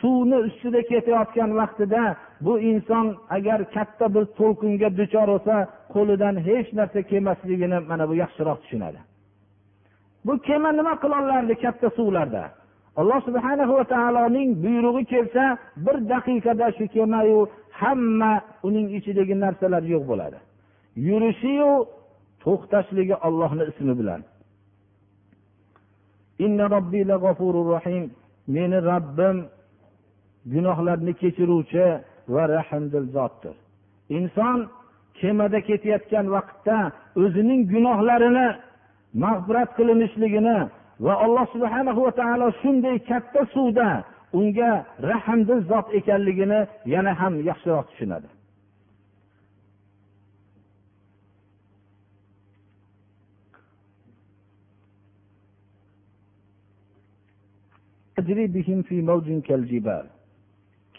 suvni 0.00 0.38
ustida 0.46 0.82
ketayotgan 0.90 1.50
vaqtida 1.60 2.02
bu 2.40 2.60
inson 2.60 3.06
agar 3.36 3.60
katta 3.74 4.06
bir 4.14 4.24
to'lqinga 4.38 4.88
duchor 4.98 5.28
bo'lsa 5.32 5.56
qo'lidan 5.94 6.34
hech 6.46 6.68
narsa 6.78 7.00
kelmasligini 7.10 7.78
mana 7.90 8.04
bu 8.10 8.14
yaxshiroq 8.22 8.58
tushunadi. 8.62 9.00
Bu 10.26 10.38
kema 10.46 10.70
nima 10.72 10.94
qilolardi 11.02 11.54
katta 11.64 11.88
suvlarda? 11.98 12.42
Alloh 13.00 13.18
subhana 13.28 13.64
va 13.78 13.84
taoloning 13.94 14.50
buyrug'i 14.64 15.04
kelsa 15.12 15.44
bir 15.84 15.96
daqiqada 16.12 16.66
shu 16.76 16.84
kemayu 16.94 17.38
hamma 17.80 18.32
uning 18.68 18.86
ichidagi 18.98 19.34
narsalar 19.44 19.82
yo'q 19.94 20.04
bo'ladi. 20.10 20.38
Yurishiyu 21.08 21.72
to'xtashligi 22.44 23.16
ollohni 23.26 23.64
ismi 23.70 23.94
bilan. 24.00 24.20
Meni 28.56 28.78
robbim 28.90 29.36
gunohlarni 30.52 31.12
kechiruvchi 31.20 31.86
va 32.34 32.42
rahmdil 32.56 33.06
zotdir. 33.16 33.54
Inson 34.16 34.58
kemada 35.20 35.58
ketayotgan 35.68 36.26
vaqtda 36.36 36.78
o'zining 37.22 37.60
gunohlarini 37.72 38.48
mag'firat 39.24 39.70
qilinishligini 39.78 40.58
va 41.04 41.14
alloh 41.24 41.46
subhana 41.54 41.92
va 41.98 42.12
taolo 42.20 42.46
shunday 42.62 42.96
katta 43.10 43.40
suvda 43.54 43.88
unga 44.40 44.70
rahmdil 45.10 45.60
zot 45.70 45.86
ekanligini 45.98 46.60
yana 46.94 47.12
ham 47.20 47.34
yaxshiroq 47.48 47.86
tushunadi. 47.90 48.28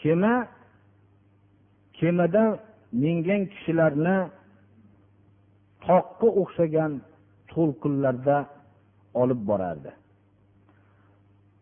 Kema 0.01 0.33
kemada 1.97 2.43
mingan 3.03 3.41
kishilarni 3.51 4.17
toqqa 5.85 6.27
o'xshagan 6.41 6.91
to'lqinlarda 7.51 8.37
olib 9.22 9.40
borardi 9.50 9.92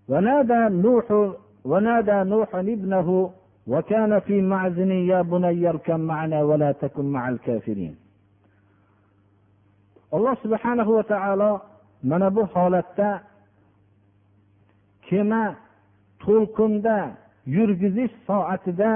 ونادى 0.08 0.60
نوح 0.84 1.06
ونادى 1.64 2.18
نوح 2.32 2.50
ابنه 2.54 3.08
وكان 3.66 4.20
في 4.20 4.42
معزن 4.42 4.90
يا 4.92 5.22
بني 5.22 5.68
اركب 5.68 6.00
معنا 6.00 6.42
ولا 6.42 6.72
تكن 6.72 7.04
مع 7.04 7.28
الكافرين 7.28 7.94
alloh 10.14 10.34
subhanahu 10.44 10.90
va 10.96 11.02
taolo 11.12 11.52
mana 12.10 12.28
bu 12.34 12.42
holatda 12.54 13.10
kema 15.08 15.44
to'lqinda 16.22 16.98
yurgizish 17.56 18.14
soatida 18.28 18.92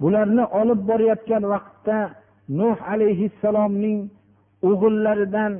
bularni 0.00 0.44
olib 0.60 0.80
borayotgan 0.90 1.42
vaqtda 1.52 1.98
nuh 2.58 2.76
alayhissalomning 2.92 4.00
o'g'illaridan 4.68 5.52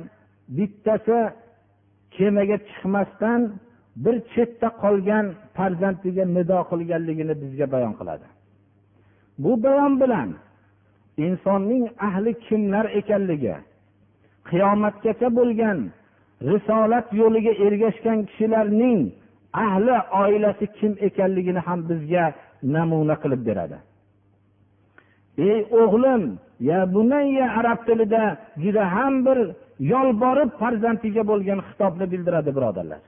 bittasi 0.56 1.18
kemaga 2.16 2.56
chiqmasdan 2.68 3.40
bir 4.04 4.16
chetda 4.32 4.68
qolgan 4.82 5.26
farzandiga 5.56 6.24
nido 6.36 6.58
qilganligini 6.70 7.34
bizga 7.42 7.66
bayon 7.74 7.94
qiladi. 8.00 8.26
Bu 9.42 9.52
bayon 9.64 9.94
bilan 10.02 10.28
insonning 11.26 11.84
ahli 12.08 12.32
kimlar 12.46 12.86
ekanligi 13.00 13.54
qiyomatgacha 14.50 15.28
bo'lgan 15.38 15.78
risolat 16.50 17.06
yo'liga 17.20 17.52
ergashgan 17.66 18.18
kishilarning 18.28 19.00
ahli 19.64 19.96
oilasi 20.22 20.66
kim 20.78 20.92
ekanligini 21.08 21.60
ham 21.66 21.80
bizga 21.90 22.24
namuna 22.74 23.14
qilib 23.22 23.42
beradi. 23.48 23.78
Ey 25.48 25.60
o'g'lim 25.82 26.22
ya 26.70 26.80
bunayya 26.94 27.46
arab 27.58 27.78
tilida 27.86 28.24
juda 28.62 28.84
ham 28.94 29.14
bir 29.26 29.38
yolborib 29.80 30.50
farzandiga 30.60 31.22
bo'lgan 31.30 31.60
xitobni 31.68 32.06
bildiradi 32.12 32.50
birodarlar. 32.56 33.02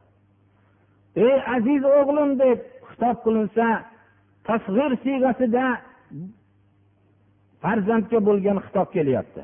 Ey 1.26 1.36
aziz 1.56 1.82
o'g'lim 1.98 2.30
deb 2.42 2.58
xitob 2.90 3.16
qilinsa 3.24 3.66
tasg'ir 4.48 4.92
siyg'asida 5.04 5.64
farzandga 7.62 8.18
bo'lgan 8.28 8.58
xitob 8.66 8.88
kelyapti. 8.96 9.42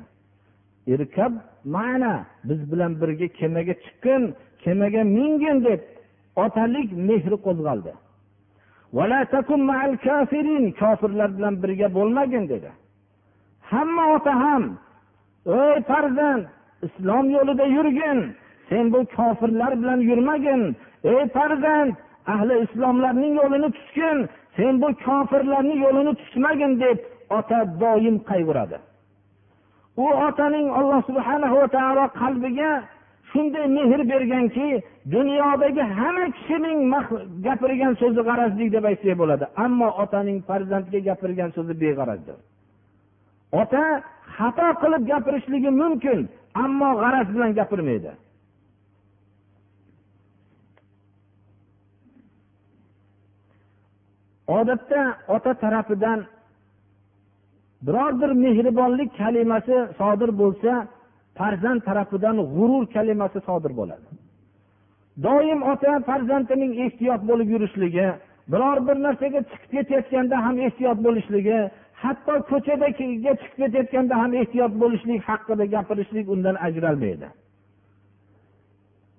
Irkab 0.94 1.32
ma'na 1.74 2.14
biz 2.48 2.60
bilan 2.72 2.92
birga 3.00 3.28
kemaga 3.40 3.74
chiqqin 3.84 4.22
kemaga 4.64 5.02
mingin 5.16 5.58
deb 5.68 5.80
otalik 6.44 6.88
mehri 7.08 7.36
qo'zg'aldi. 7.46 7.92
Kofirlar 10.80 11.30
bilan 11.36 11.54
birga 11.62 11.88
bo'lmagin 11.96 12.44
dedi. 12.52 12.70
Hamma 13.70 14.04
ota 14.16 14.32
ham 14.44 14.64
ey 15.60 15.76
farzand 15.90 16.44
islom 16.86 17.30
yo'lida 17.36 17.64
yurgin. 17.76 18.18
Sen 18.68 18.92
bu 18.92 19.04
kofirlar 19.16 19.72
bilan 19.80 20.00
yurmagin. 20.10 20.76
Ey 21.04 21.28
farzand 21.28 21.92
ahli 22.26 22.54
islomlarning 22.64 23.32
yo'lini 23.40 23.72
tutgin. 23.76 24.18
Sen 24.56 24.80
bu 24.82 24.88
kofirlarni 25.04 25.76
yo'lini 25.84 26.14
tutmagin 26.14 26.80
deb 26.80 26.98
ota 27.38 27.58
doim 27.80 28.16
qayg'uradi. 28.30 28.78
U 29.96 30.06
otaning 30.26 30.66
alloh 30.78 31.00
subhana 31.08 31.48
va 31.56 31.66
taolo 31.76 32.04
qalbiga 32.20 32.70
shunday 33.30 33.66
mehr 33.76 34.00
berganki 34.12 34.68
dunyodagi 35.14 35.84
hamma 35.98 36.26
kishining 36.36 36.78
gapirgan 37.46 37.92
so'zi 38.00 38.20
g'arazlik 38.28 38.68
deb 38.76 38.84
aytsak 38.90 39.18
bo'ladi. 39.22 39.44
Ammo 39.64 39.88
otaning 40.02 40.38
farzandga 40.48 40.98
gapirgan 41.08 41.50
so'zi 41.56 41.74
beg'arazdir. 41.82 42.36
Ota 43.60 43.84
xato 44.36 44.68
qilib 44.82 45.02
gapirishligi 45.10 45.70
mumkin. 45.82 46.18
Ammo 46.64 46.90
g'araz 47.00 47.28
bilan 47.34 47.54
gapirmaydi. 47.58 48.12
Odatda 54.58 55.00
ota 55.34 55.54
tarafidan 55.54 56.24
biror 57.86 58.12
bir 58.20 58.30
mehribonlik 58.44 59.10
kalimasi 59.18 59.76
sodir 59.98 60.30
bo'lsa 60.42 60.72
farzand 61.38 61.80
tarafidan 61.88 62.36
g'urur 62.54 62.84
kalimasi 62.94 63.40
sodir 63.48 63.72
bo'ladi. 63.80 64.08
Doim 65.26 65.60
ota 65.72 65.92
farzandining 66.08 66.72
ehtiyot 66.84 67.22
bo'lib 67.30 67.48
yurishligi 67.54 68.08
biror 68.52 68.78
bir 68.86 68.96
narsaga 69.06 69.40
chiqib 69.50 69.70
ketayotganda 69.74 70.36
ham 70.46 70.56
ehtiyot 70.66 70.98
bo'lishligi 71.06 71.58
hatto 72.02 72.34
ko'chadaga 72.50 72.96
chiqib 72.98 73.56
ketayotganda 73.60 74.14
ham 74.22 74.32
ehtiyot 74.40 74.72
bo'lishlik 74.82 75.20
haqida 75.28 75.64
gapirishlik 75.74 76.26
undan 76.34 76.56
ajralmaydi. 76.66 77.28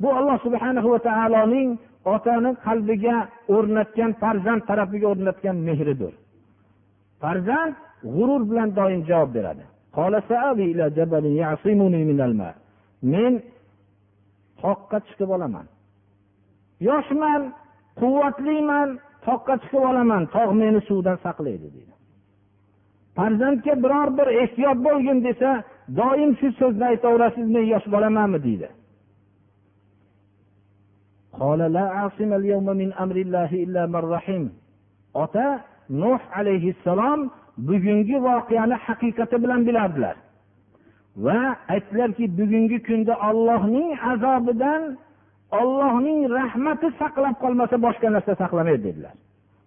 Bu 0.02 0.10
alloh 0.20 0.38
subhana 0.46 0.82
va 0.92 1.00
taoloning 1.10 1.70
otani 2.16 2.52
qalbiga 2.66 3.16
o'rnatgan 3.56 4.12
farzand 4.22 4.62
tarafiga 4.70 5.08
o'rnatgan 5.14 5.58
mehridir. 5.68 6.14
Farzand 7.22 7.74
g'urur 8.16 8.42
bilan 8.50 8.70
doim 8.80 9.02
javob 9.10 9.30
beradi. 9.38 9.64
Men 13.14 13.34
toqqa 14.62 14.98
chiqib 15.08 15.30
olaman. 15.36 15.66
Yoshman 16.88 17.42
quvvatliman 18.00 18.90
toqqa 19.28 19.56
chiqib 19.64 19.84
olaman. 19.92 20.24
Tog' 20.36 20.54
meni 20.62 20.80
suvdan 20.90 21.18
saqlaydi 21.26 21.68
deydi. 21.76 21.94
Farzandga 23.18 23.74
biror 23.84 24.10
bir 24.18 24.28
ehtiyot 24.42 24.78
bo'lgin 24.88 25.24
desa 25.28 25.50
doim 26.00 26.32
shu 26.40 26.48
so'zni 26.60 26.86
aytaverasizmi 26.92 27.62
yosh 27.74 27.88
bolamanmi 27.94 28.40
deydi. 28.48 28.70
Ota 35.24 35.48
nuh 36.02 36.22
alayhissalom 36.40 37.20
bugungi 37.70 38.18
voqeani 38.28 38.76
haqiqati 38.86 39.36
bilan 39.44 39.62
bilardilar. 39.68 40.16
Va 41.26 41.40
aytdilarki 41.74 42.26
bugungi 42.40 42.78
kunda 42.88 43.14
ollohning 43.30 43.90
azobidan 44.12 44.84
ollohning 45.62 46.20
rahmati 46.38 46.88
saqlab 47.02 47.36
qolmasa 47.44 47.76
boshqa 47.86 48.08
narsa 48.16 48.34
saqlamaydi 48.42 48.84
dedilar. 48.88 49.16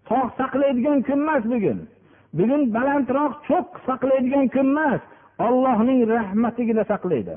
Tog' 0.09 0.31
saqlaydigan 0.41 0.99
kun 1.07 1.19
emas 1.25 1.45
bugun. 1.53 1.79
Bugun 2.39 2.63
balandroq 2.77 3.33
cho'q 3.49 3.69
saqlaydigan 3.89 4.47
kun 4.55 4.67
emas. 4.73 5.03
Ollohning 5.47 6.01
rahmatigina 6.15 6.85
saqlaydi. 6.93 7.37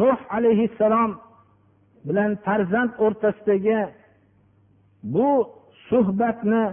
Nuh 0.00 0.18
alayhissalom 0.36 1.10
bilan 2.06 2.30
farzand 2.44 2.90
o'rtasidagi 3.04 3.80
bu 5.14 5.30
suhbatni 5.88 6.64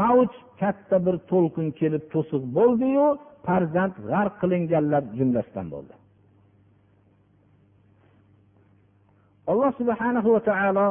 mavj 0.00 0.32
katta 0.60 0.96
bir 1.06 1.16
to'lqin 1.30 1.68
kelib 1.80 2.04
to'siq 2.12 2.42
bo'ldiyu 2.56 3.06
farzand 3.46 3.94
g'arq 4.10 4.34
qilinganlar 4.42 5.02
jumlasidan 5.18 5.66
bo'ldi. 5.74 5.94
Alloh 9.50 9.72
subhanahu 9.80 10.28
va 10.34 10.40
taolo 10.50 10.88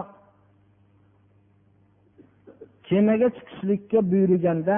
kemaga 2.91 3.27
chiqishlikka 3.35 3.99
buyurganda 4.11 4.77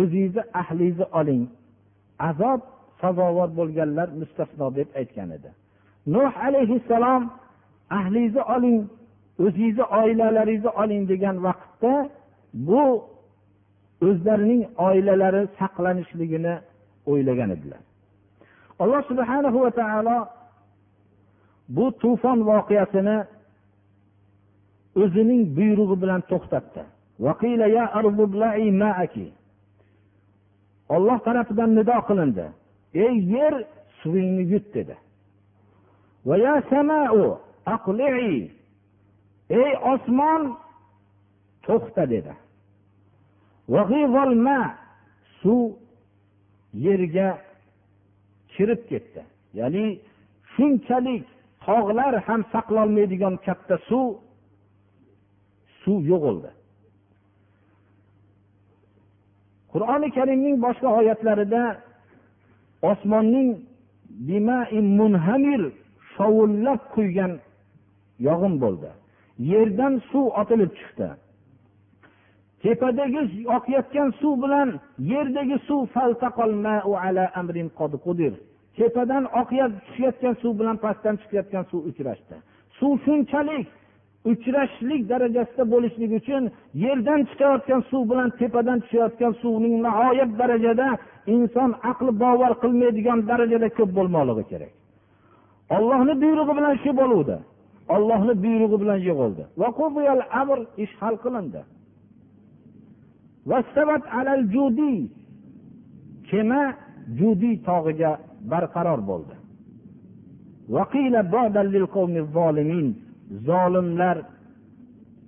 o'zingizni 0.00 0.42
ahlingizni 0.60 1.06
oling. 1.20 1.44
Azob 2.28 2.60
sazovor 3.00 3.48
bo'lganlar 3.58 4.08
mustasno 4.20 4.66
deb 4.78 4.88
aytgan 5.00 5.28
edi. 5.36 5.50
Nuh 6.14 6.32
alayhissalom 6.46 7.22
ahlingizni 7.98 8.42
oling 8.56 8.78
o'zingizni 9.44 9.84
oilalaringizni 10.00 10.70
oling 10.82 11.02
degan 11.12 11.36
vaqtda 11.46 11.92
bu 12.68 12.84
o'zlarining 14.08 14.62
oilalari 14.86 15.42
saqlanishligini 15.58 16.54
o'ylagan 17.10 17.50
edilar. 17.56 17.82
Alloh 18.82 19.02
subhana 19.10 19.48
va 19.64 19.70
taolo 19.80 20.18
bu 21.76 21.86
tufon 22.02 22.38
voqeasini 22.50 23.18
o'zining 25.02 25.42
buyrug'i 25.56 25.96
bilan 26.02 26.20
to'xtatdi. 26.30 26.82
Olloh 30.88 31.18
tarafidan 31.24 31.70
nido 31.74 31.98
qilindi. 32.08 32.46
Ey 32.94 33.14
yer 33.34 33.54
suvingni 34.00 34.44
yut 34.52 34.66
dedi. 34.74 34.96
Ey 39.50 39.72
osmon 39.92 40.42
to'xta 41.66 42.04
dedi. 42.10 42.34
Suv 45.42 45.70
yerga 46.84 47.28
kirib 48.52 48.80
ketdi. 48.90 49.22
Ya'ni 49.58 49.86
shunchalik 50.52 51.24
tog'lar 51.66 52.14
ham 52.26 52.40
saqlolmaydigan 52.52 53.34
katta 53.46 53.76
suv 53.88 54.08
suv 55.82 56.00
yo'qoldi 56.12 56.50
qur'oni 59.76 60.08
karimning 60.16 60.56
boshqa 60.66 60.88
oyatlarida 61.00 61.62
osmonning 62.90 63.48
munhamir 65.00 65.62
shovullab 66.14 66.80
quygan 66.94 67.32
yog'in 68.28 68.54
bo'ldi. 68.62 68.90
Yerdan 69.52 69.94
suv 70.10 70.26
otilib 70.40 70.72
chiqdi 70.78 71.08
tepadagi 72.62 73.22
oqayotgan 73.56 74.08
suv 74.20 74.34
bilan 74.44 74.68
yerdagi 75.12 75.56
suv 75.68 75.82
tepadan 78.78 79.24
oqib 79.40 79.72
tushayotgan 79.86 80.34
suv 80.42 80.52
bilan 80.60 80.76
pastdan 80.84 81.16
chiqayotgan 81.20 81.64
suv 81.70 81.80
uchrashdi. 81.90 82.36
Suv 82.78 82.92
shunchalik 83.04 83.66
uchrashishlik 84.30 85.02
darajasida 85.12 85.64
bo'lishligi 85.72 86.14
uchun 86.22 86.42
yerdan 86.84 87.20
chiqayotgan 87.30 87.80
suv 87.90 88.02
bilan 88.10 88.28
tepadan 88.40 88.78
tushayotgan 88.84 89.32
suvning 89.42 89.74
nihoyat 89.86 90.30
darajada 90.40 90.88
inson 91.34 91.70
aqli 91.90 92.12
bovar 92.24 92.52
qilmaydigan 92.62 93.18
darajada 93.30 93.68
ko'p 93.78 93.90
bo'lmoqligi 93.98 94.44
kerak. 94.50 94.72
Ollohni 95.76 96.14
buyrug'i 96.22 96.54
bilan 96.58 96.74
shu 96.82 96.90
bo'luvdi. 97.00 97.36
Ollohni 97.94 98.34
buyrug'i 98.44 98.76
bilan 98.82 98.98
yig'ildi 99.08 99.42
ish 100.84 100.94
hal 101.00 101.14
qilindi. 101.24 101.60
Kema 106.30 106.62
judiy 107.18 107.56
tog'iga 107.68 108.12
barqaror 108.52 109.00
bo'ldi. 109.10 109.34
Zolimlar 113.30 114.16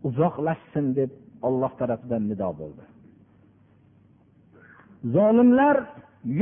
uzoqlashsin 0.09 0.87
deb 0.99 1.11
olloh 1.47 1.73
tarafidan 1.81 2.23
nido 2.31 2.51
bo'ldi. 2.61 2.85
Zolimlar 5.17 5.77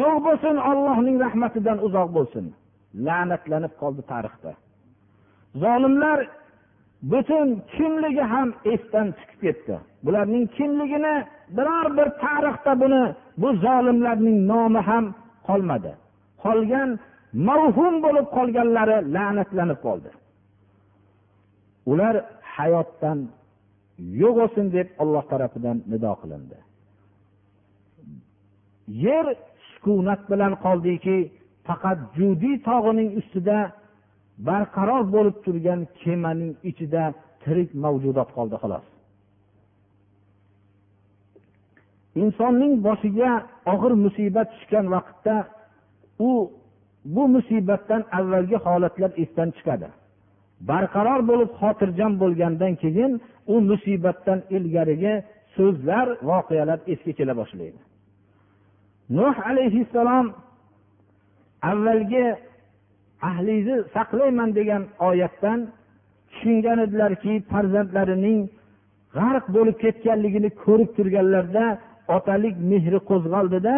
yo'q 0.00 0.16
bo'lsin 0.26 0.56
ollohning 0.70 1.16
rahmatidan 1.24 1.78
uzoq 1.86 2.08
bo'lsin 2.16 2.44
la'natlanib 3.06 3.72
qoldi 3.82 4.02
tarixda. 4.12 4.52
Zolimlar 5.62 6.18
butun 7.10 7.48
kimligi 7.74 8.24
ham 8.32 8.48
esdan 8.72 9.06
chiqib 9.18 9.40
ketdi. 9.44 9.76
Bularning 10.04 10.44
kimligini 10.56 11.14
biror 11.56 11.86
bir 11.98 12.08
tarixda 12.24 12.72
buni 12.82 13.04
bu 13.40 13.48
zolimlarning 13.64 14.38
nomi 14.50 14.80
ham 14.88 15.04
qolmadi. 15.48 15.92
Qolgan 16.44 16.90
mavhum 17.48 17.94
bo'lib 18.04 18.26
qolganlari 18.36 18.96
la'natlanib 19.14 19.78
qoldi. 19.86 20.10
Ular 21.90 22.14
hayotdan 22.56 23.18
yo'q 24.20 24.34
bo'lsin 24.38 24.66
deb 24.76 24.88
olloh 25.02 25.24
tarafidan 25.32 25.76
nido 25.92 26.12
qilindi. 26.20 26.58
Yer 29.04 29.26
sukunat 29.72 30.20
bilan 30.30 30.52
qoldiki 30.64 31.16
faqat 31.68 31.98
judiy 32.16 32.56
tog'ining 32.68 33.10
ustida 33.20 33.58
barqaror 34.48 35.02
bo'lib 35.14 35.36
turgan 35.44 35.80
kemaning 36.02 36.52
ichida 36.70 37.02
tirik 37.42 37.70
mavjudot 37.84 38.28
qoldi 38.36 38.56
xolos. 38.62 38.86
Insonning 42.22 42.74
boshiga 42.86 43.30
og'ir 43.72 43.92
musibat 44.04 44.48
tushgan 44.54 44.86
vaqtda 44.94 45.36
u 46.28 46.30
bu 47.14 47.22
musibatdan 47.34 48.02
avvalgi 48.18 48.56
holatlar 48.66 49.10
esdan 49.22 49.48
chiqadi. 49.56 49.88
Barqaror 50.60 51.20
bo'lib 51.30 51.50
xotirjam 51.60 52.12
bo'lgandan 52.22 52.74
keyin 52.82 53.12
u 53.52 53.54
musibatdan 53.70 54.40
ilgarigi 54.56 55.14
so'zlar 55.56 56.06
voqealar 56.30 56.78
esga 56.92 57.12
kela 57.18 57.34
boshlaydi. 57.40 57.80
Nuh 59.18 59.36
alayhissalom 59.50 60.26
avvalgi 61.70 62.26
ahlingizni 63.28 63.76
saqlayman 63.94 64.50
degan 64.58 64.82
oyatdan 65.08 65.58
tushungan 66.30 66.78
edilarki 66.86 67.32
farzandlarining 67.50 68.38
g'arq 69.16 69.44
bo'lib 69.56 69.76
ketganligini 69.84 70.50
ko'rib 70.64 70.90
turganlarida 70.96 71.66
otalik 72.16 72.56
mehri 72.70 72.98
qo'zg'aldida 73.10 73.74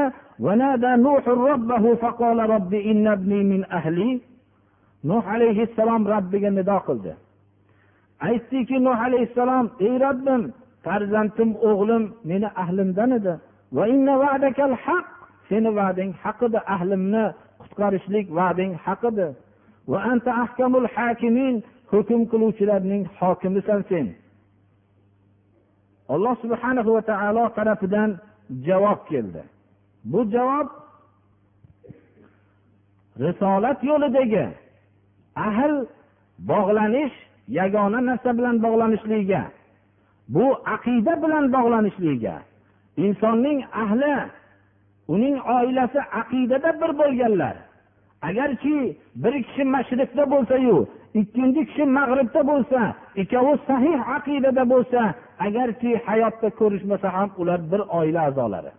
nuh 5.04 5.24
alayhissalom 5.34 6.02
robbiga 6.12 6.50
nido 6.50 6.78
qildi. 6.86 7.12
Aytdiki 8.28 8.76
nuh 8.86 8.98
alayhissalom 9.06 9.66
ey 9.86 9.94
robbim 10.04 10.42
farzandim 10.84 11.50
o'g'lim 11.68 12.04
meni 12.24 12.48
ahlimdan 12.62 13.10
edi. 13.18 13.34
Seni 15.48 15.70
va'dang 15.78 16.12
haq. 16.22 16.38
Edi 16.46 16.58
ahlimni 16.74 17.24
qutqarishlik 17.60 18.26
va'dang 18.38 18.72
haq 18.84 19.02
edi 19.10 19.28
hukm 21.92 22.20
qiluvchilarning 22.30 23.02
hokimisan 23.18 23.80
sen. 23.90 24.06
Alloh 26.14 26.34
subhanahu 26.44 26.90
va 26.96 27.02
taolo 27.10 27.44
tarafidan 27.56 28.10
javob 28.66 29.00
keldi. 29.10 29.42
Bu 30.10 30.20
javob 30.34 30.68
risolat 33.24 33.78
yo'lidagi 33.90 34.46
ahl 35.46 35.74
bog'lanish 36.50 37.16
yagona 37.58 38.00
narsa 38.08 38.30
bilan 38.38 38.56
bog'lanishligiga 38.64 39.42
bu 40.34 40.44
aqida 40.74 41.12
bilan 41.22 41.44
bog'lanishligiga 41.56 42.36
insonning 43.04 43.58
ahli 43.84 44.14
uning 45.08 45.36
oilasi 45.56 46.00
aqidada 46.20 46.70
bir 46.80 46.90
bo'lganlar. 47.00 47.56
Agarki 48.28 48.96
bir 49.22 49.34
kishi 49.46 49.64
mashriqda 49.74 50.24
bo'lsayu 50.32 50.76
ikkinchi 51.20 51.62
kishi 51.68 51.84
mag'ribda 51.98 52.42
bo'lsa 52.50 52.80
ikkovi 53.22 53.54
sahih 53.68 53.98
aqidada 54.16 54.64
bo'lsa 54.72 55.00
agarki 55.46 55.90
hayotda 56.06 56.48
ko'rishmasa 56.60 57.08
ham 57.16 57.30
ular 57.40 57.60
bir 57.72 57.80
oila 57.98 58.20
a'zolari. 58.28 58.72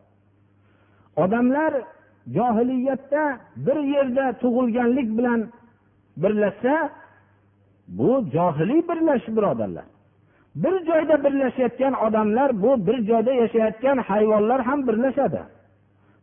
Odamlar 1.24 1.74
johiliyatda 2.36 3.24
bir 3.65 3.78
yerda 3.93 4.26
tug'ilganlik 4.41 5.08
bilan 5.17 5.39
birlashsa 6.21 6.89
bu 7.88 8.25
johiliy 8.34 8.82
birlash 8.89 9.27
birodarlar. 9.27 9.86
Bir 10.55 10.86
joyda 10.86 11.23
birlashayotgan 11.23 11.93
odamlar 11.93 12.62
bu 12.62 12.88
bir 12.88 12.97
joyda 13.10 13.32
yashayotgan 13.34 13.97
hayvonlar 13.97 14.62
ham 14.62 14.88
birlashadi. 14.88 15.41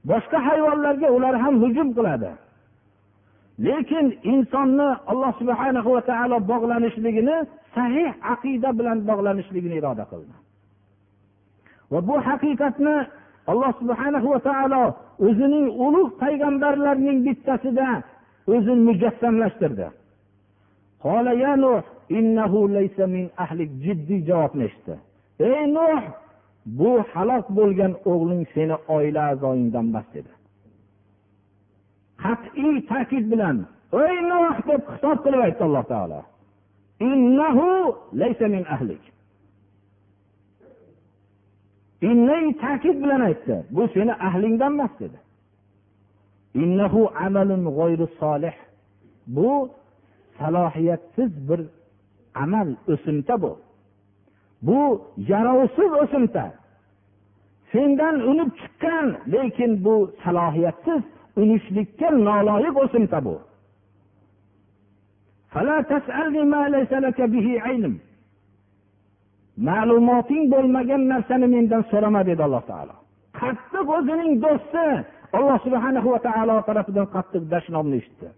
Boshqa 0.04 0.38
hayvonlarga 0.48 1.08
ular 1.16 1.34
ham 1.42 1.54
hujum 1.62 1.88
qiladi. 1.96 2.30
Lekin 3.66 4.06
insonni 4.22 4.88
alloh 5.06 5.32
subhana 5.40 5.80
va 5.84 6.00
taolo 6.00 6.36
bog'lanishligini 6.52 7.36
sahih 7.74 8.08
aqida 8.32 8.70
bilan 8.78 8.98
bog'lanishligini 9.08 9.74
iroda 9.80 10.04
qildi. 10.12 10.34
Va 11.92 12.00
bu 12.08 12.16
haqiqatni 12.28 12.96
alloh 13.50 13.72
subhana 13.80 14.18
va 14.32 14.38
taolo 14.48 14.82
o'zining 15.26 15.66
ulug' 15.86 16.12
payg'ambarlarining 16.22 17.18
bittasida 17.26 17.88
o'zini 18.52 18.82
mujassamlashtirdi. 18.88 19.86
Jiddiy 23.84 24.20
javobni 24.28 24.64
eshitdi. 24.68 24.94
Ey 25.48 25.62
nuh 25.76 26.02
bu 26.78 26.90
halok 27.12 27.46
bo'lgan 27.58 27.92
o'g'ling 28.12 28.44
seni 28.54 28.76
oila 28.96 29.22
a'zoyingdan 29.30 29.86
emas 29.90 30.06
dedi. 30.14 30.32
Qat'iy 32.22 32.76
ta'kid 32.90 33.24
bilan 33.32 33.56
ey 34.04 34.16
nuh 34.30 34.56
deb 34.68 34.82
xitob 34.92 35.18
qilib 35.24 35.40
aytdi 35.46 35.62
alloh 35.68 35.84
taolo. 35.92 36.20
Innahu 37.10 37.68
laysa 38.20 38.46
min 38.54 38.64
ahlik. 38.74 39.02
Innay 42.10 42.44
ta'kid 42.64 42.96
bilan 43.02 43.20
aytdi 43.28 43.56
bu 43.74 43.82
seni 43.94 44.14
ahlingdan 44.28 44.72
emas 44.76 44.92
dedi. 45.02 45.18
Innahu 46.62 47.00
amalun 47.26 47.62
g'oyru 47.76 48.06
solih. 48.20 48.54
Bu 49.36 49.50
salohiyatsiz 50.38 51.30
bir 51.48 51.60
amal 52.42 52.68
o'simta 52.92 53.34
bu. 53.42 53.52
Bu 54.62 54.80
yarovsiz 55.32 55.90
o'simta. 56.02 56.44
Sendan 57.72 58.16
unib 58.30 58.50
chiqqan 58.60 59.06
lekin 59.32 59.84
bu 59.84 59.94
salohiyatsiz 60.24 61.02
unishlikka 61.40 62.08
noloyiq 62.28 62.76
o'simta 62.84 63.18
bu. 63.26 63.36
Ma'lumoting 69.68 70.44
bo'lmagan 70.52 71.02
narsani 71.12 71.46
mendan 71.54 71.82
so'rama 71.90 72.20
dedi 72.28 72.42
alloh 72.46 72.64
taolo. 72.70 72.96
Qattiq 73.40 73.86
o'zining 73.98 74.32
do'sti 74.44 74.86
alloh 75.32 75.58
subhana 75.64 76.00
va 76.04 76.18
taolo 76.28 76.54
tarafidan 76.68 77.06
qattiq 77.14 77.42
dashnomni 77.54 77.96
eshitdi. 78.00 78.28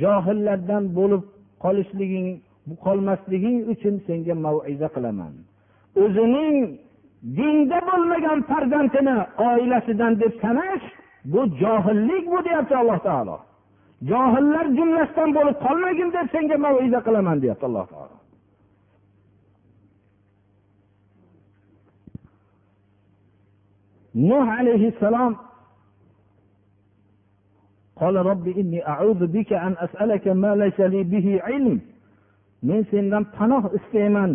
Johillardan 0.00 0.84
bo'lib 0.98 1.22
qolishliging 1.64 2.28
qolmasliging 2.84 3.58
uchun 3.72 3.94
senga 4.06 4.34
maiza 4.44 4.88
qilaman. 4.94 5.32
O'zining 6.02 6.56
dinda 7.38 7.78
bo'lmagan 7.88 8.38
farzandini 8.50 9.16
oilasidan 9.48 10.12
deb 10.22 10.32
sanash 10.42 10.84
bu 11.32 11.40
johillik 11.60 12.24
bu 12.32 12.38
deyapti 12.46 12.74
alloh 12.82 12.98
taolo. 13.08 13.36
Johillar 14.10 14.66
jumlasidan 14.78 15.30
bo'lib 15.36 15.56
qolmagin 15.66 16.08
deb 16.16 16.26
senga 16.34 16.56
maiza 16.64 17.00
qilaman 17.06 17.36
deyapti 17.42 17.64
alloh 17.70 17.86
taolo. 17.92 18.16
nuh 24.29 24.47
alayhissalom 24.59 25.33
قال 28.01 28.15
رب 28.15 28.47
إني 28.47 28.87
أعوذ 28.87 29.27
بك 29.27 29.53
أن 29.53 29.73
أسألك 29.85 30.27
ما 30.27 30.55
ليس 30.55 30.79
لي 30.79 31.03
به 31.03 31.41
علم 31.43 31.81
men 32.63 32.81
sendan 32.91 33.23
panoh 33.37 33.63
istayman 33.77 34.31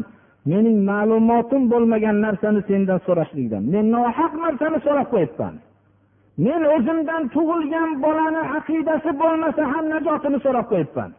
mening 0.50 0.78
ma'lumotim 0.90 1.62
bo'lmagan 1.72 2.16
narsani 2.24 2.62
sendan 2.70 3.00
so'rashlikdan 3.06 3.62
men 3.72 3.84
nohaq 3.94 4.32
narsani 4.44 4.78
so'rab 4.86 5.08
qo'yibman 5.14 5.54
men 6.46 6.60
o'zimdan 6.74 7.22
tug'ilgan 7.34 7.90
bolani 8.04 8.42
aqidasi 8.58 9.10
bo'lmasa 9.22 9.62
ham 9.72 9.84
najotini 9.94 10.38
so'rab 10.44 10.66
qo'yibman 10.72 11.10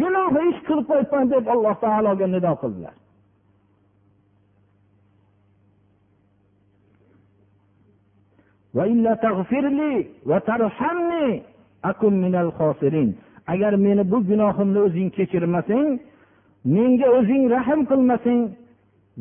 gunoh 0.00 0.32
ish 0.50 0.60
qilib 0.68 0.86
qo'yibman 0.90 1.24
deb 1.34 1.44
alloh 1.54 1.74
taologa 1.84 2.26
nido 2.34 2.52
qildilar 2.62 2.94
Agar 13.47 13.73
meni 13.85 14.03
bu 14.11 14.17
gunohimni 14.29 14.79
o'zing 14.87 15.09
kechirmasang 15.17 15.87
menga 16.75 17.07
o'zing 17.17 17.43
rahm 17.55 17.79
qilmasang 17.89 18.41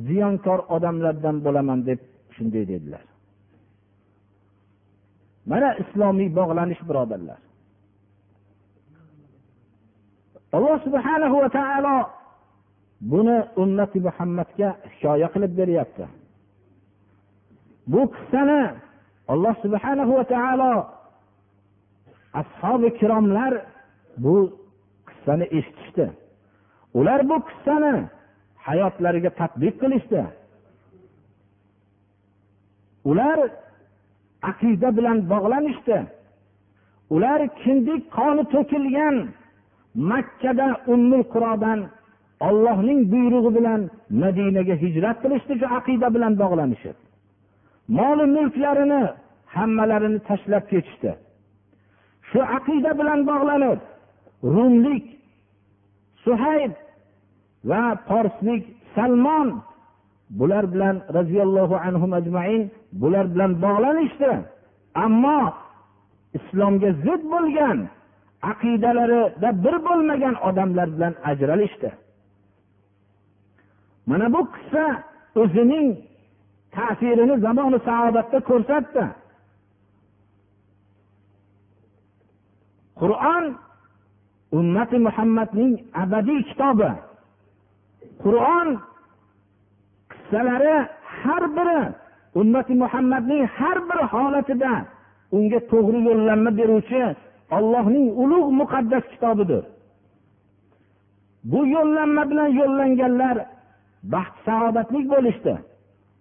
ziyonkor 0.07 0.61
odamlardan 0.77 1.37
bo'laman 1.45 1.79
deb 1.89 2.01
shunday 2.35 2.65
dedilar. 2.73 3.05
Mana 5.51 5.71
islomiy 5.83 6.31
bog'lanish 6.39 6.83
birodarlar. 6.89 7.41
Alloh 10.57 10.77
subhana 10.87 11.27
va 11.35 11.49
taolo 11.59 11.97
buni 13.13 13.39
ummati 13.63 13.99
muhammadga 14.07 14.69
hikoya 14.93 15.29
qilib 15.35 15.53
beryapti. 15.61 16.05
Bu 17.93 18.01
qissani 18.15 18.61
alloh 19.33 19.55
subhana 19.64 20.03
va 20.11 20.25
taolo 20.35 20.73
ashobi 22.40 22.87
ikromlar 22.93 23.53
bu 24.23 24.35
qissani 25.09 25.47
eshitishdi. 25.59 26.07
Ular 26.99 27.21
bu 27.31 27.37
qissani 27.49 27.95
hayotlariga 28.66 29.31
tadbiq 29.40 29.75
qilishdi. 29.83 30.23
Ular 33.11 33.38
aqida 34.51 34.88
bilan 34.97 35.19
bog'lanishdi. 35.33 35.99
Ular 37.14 37.40
kindik 37.62 38.03
qoni 38.16 38.43
to'kilgan 38.55 39.16
makkada 40.11 40.69
ummul 40.95 41.23
qurodan 41.35 41.81
ollohning 42.49 43.01
buyrug'i 43.12 43.51
bilan 43.59 43.81
madinaga 44.23 44.75
hijrat 44.85 45.16
qilishdi 45.23 45.55
shu 45.61 45.66
aqida 45.79 46.09
bilan 46.14 46.33
bog'lanishib. 46.43 46.97
Moli 47.98 48.24
mulklarini 48.37 49.03
hammalarini 49.55 50.20
tashlab 50.29 50.64
ketishdi. 50.72 51.12
Shu 52.31 52.40
aqida 52.57 52.90
bilan 53.00 53.20
bog'lanib 53.31 53.81
rumlik 54.55 55.07
suhayb 56.24 56.72
va 57.70 57.83
forslik 58.09 58.64
salmon 58.94 59.48
bular 60.38 60.64
bilan 60.74 60.96
roziyallohu 61.16 61.76
anhu 61.87 62.07
ajmain 62.20 62.62
bular 63.00 63.26
bilan 63.35 63.53
bog'lanishdi. 63.64 64.33
Ammo 65.05 65.41
islomga 66.38 66.91
zid 67.05 67.22
bo'lgan 67.34 67.78
aqidalarida 68.53 69.49
bir 69.64 69.76
bo'lmagan 69.86 70.34
odamlar 70.49 70.88
bilan 70.97 71.14
ajralishdi. 71.30 71.91
Mana 74.09 74.26
bu 74.34 74.41
qissa 74.55 74.84
o'zining 75.43 75.88
ta'sirini 76.75 77.35
zamoni 77.47 77.79
saodatda 77.89 78.39
ko'rsatdi. 78.51 79.05
Qur'on 83.01 83.45
ummati 84.59 84.99
muhammadning 85.07 85.73
abadiy 86.03 86.41
kitobi. 86.49 86.91
Qur'on 88.23 88.68
qissalari 90.12 90.77
har 91.21 91.45
biri 91.57 91.83
ummati 92.41 92.75
muhammadning 92.83 93.43
har 93.57 93.79
bir 93.89 94.01
holatida 94.12 94.75
unga 95.37 95.61
to'g'ri 95.73 96.01
yo'llanma 96.09 96.51
beruvchi 96.61 97.03
ollohning 97.57 98.07
ulug' 98.23 98.51
muqaddas 98.61 99.05
kitobidir. 99.12 99.64
Bu 101.51 101.61
yo'llanma 101.77 102.23
bilan 102.31 102.51
yo'llanganlar 102.61 103.37
baxt 104.12 104.37
saodatlik 104.47 105.07
bo'lishdi. 105.14 105.55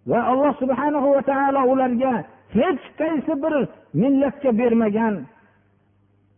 Va 0.09 0.19
alloh 0.31 0.51
subhana 0.61 0.99
va 1.15 1.21
taolo 1.31 1.61
ularga 1.73 2.13
hech 2.57 2.83
qaysi 2.99 3.33
bir 3.43 3.55
millatga 4.01 4.51
bermagan 4.59 5.15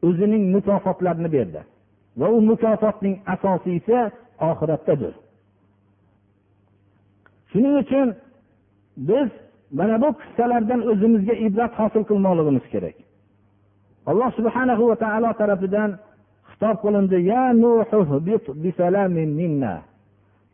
o'zining 0.08 0.44
mukofotlarini 0.56 1.30
berdi. 1.38 1.62
Va 2.20 2.28
u 2.36 2.42
mukofotning 2.52 3.16
asosiysi 3.34 3.98
oxiratdadir. 4.50 5.14
Shuning 7.52 7.76
uchun 7.84 8.08
biz 9.10 9.30
mana 9.78 9.96
bu 10.04 10.10
qissalardan 10.22 10.82
o'zimizga 10.92 11.36
ibrat 11.48 11.74
hosil 11.80 12.04
qilmoqligimiz 12.10 12.66
kerak. 12.74 12.98
Alloh 14.10 14.30
subhanahu 14.40 14.84
va 14.90 14.96
taolo 15.04 15.30
tarafidan 15.42 15.92
xitob 16.52 16.78
qilindi 16.84 17.18
ya 17.32 17.44
minna. 19.40 19.74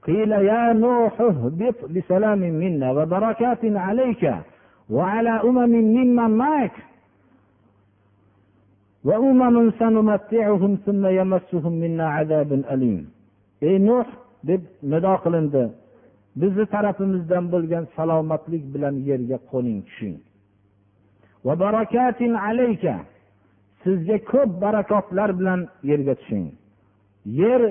قيل 0.07 0.33
يا 0.33 0.73
نوح 0.73 1.15
اهبط 1.21 1.79
بسلام 1.95 2.39
منا 2.63 2.89
وبركات 2.97 3.63
عليك 3.87 4.23
وعلى 4.91 5.31
أمم 5.49 5.73
ممن 5.97 6.31
معك 6.43 6.77
وأمم 9.05 9.57
سنمتعهم 9.81 10.73
ثم 10.87 11.05
يمسهم 11.21 11.73
منا 11.83 12.07
عذاب 12.17 12.51
أليم 12.75 13.03
ey 13.69 13.79
nuh 13.89 14.07
deb 14.49 14.63
nido 14.93 15.15
qilindi 15.25 15.65
bizni 16.41 16.65
tarafimizdan 16.75 17.45
bo'lgan 17.53 17.85
salomatlik 17.97 18.65
bilan 18.75 18.95
yerga 19.09 19.39
qo'ning 19.51 19.79
tushing 19.89 20.17
sizga 23.85 24.17
ko'p 24.33 24.51
barakotlar 24.65 25.31
bilan 25.39 25.61
yerga 25.91 26.15
tushing 26.21 26.47
yer 27.41 27.63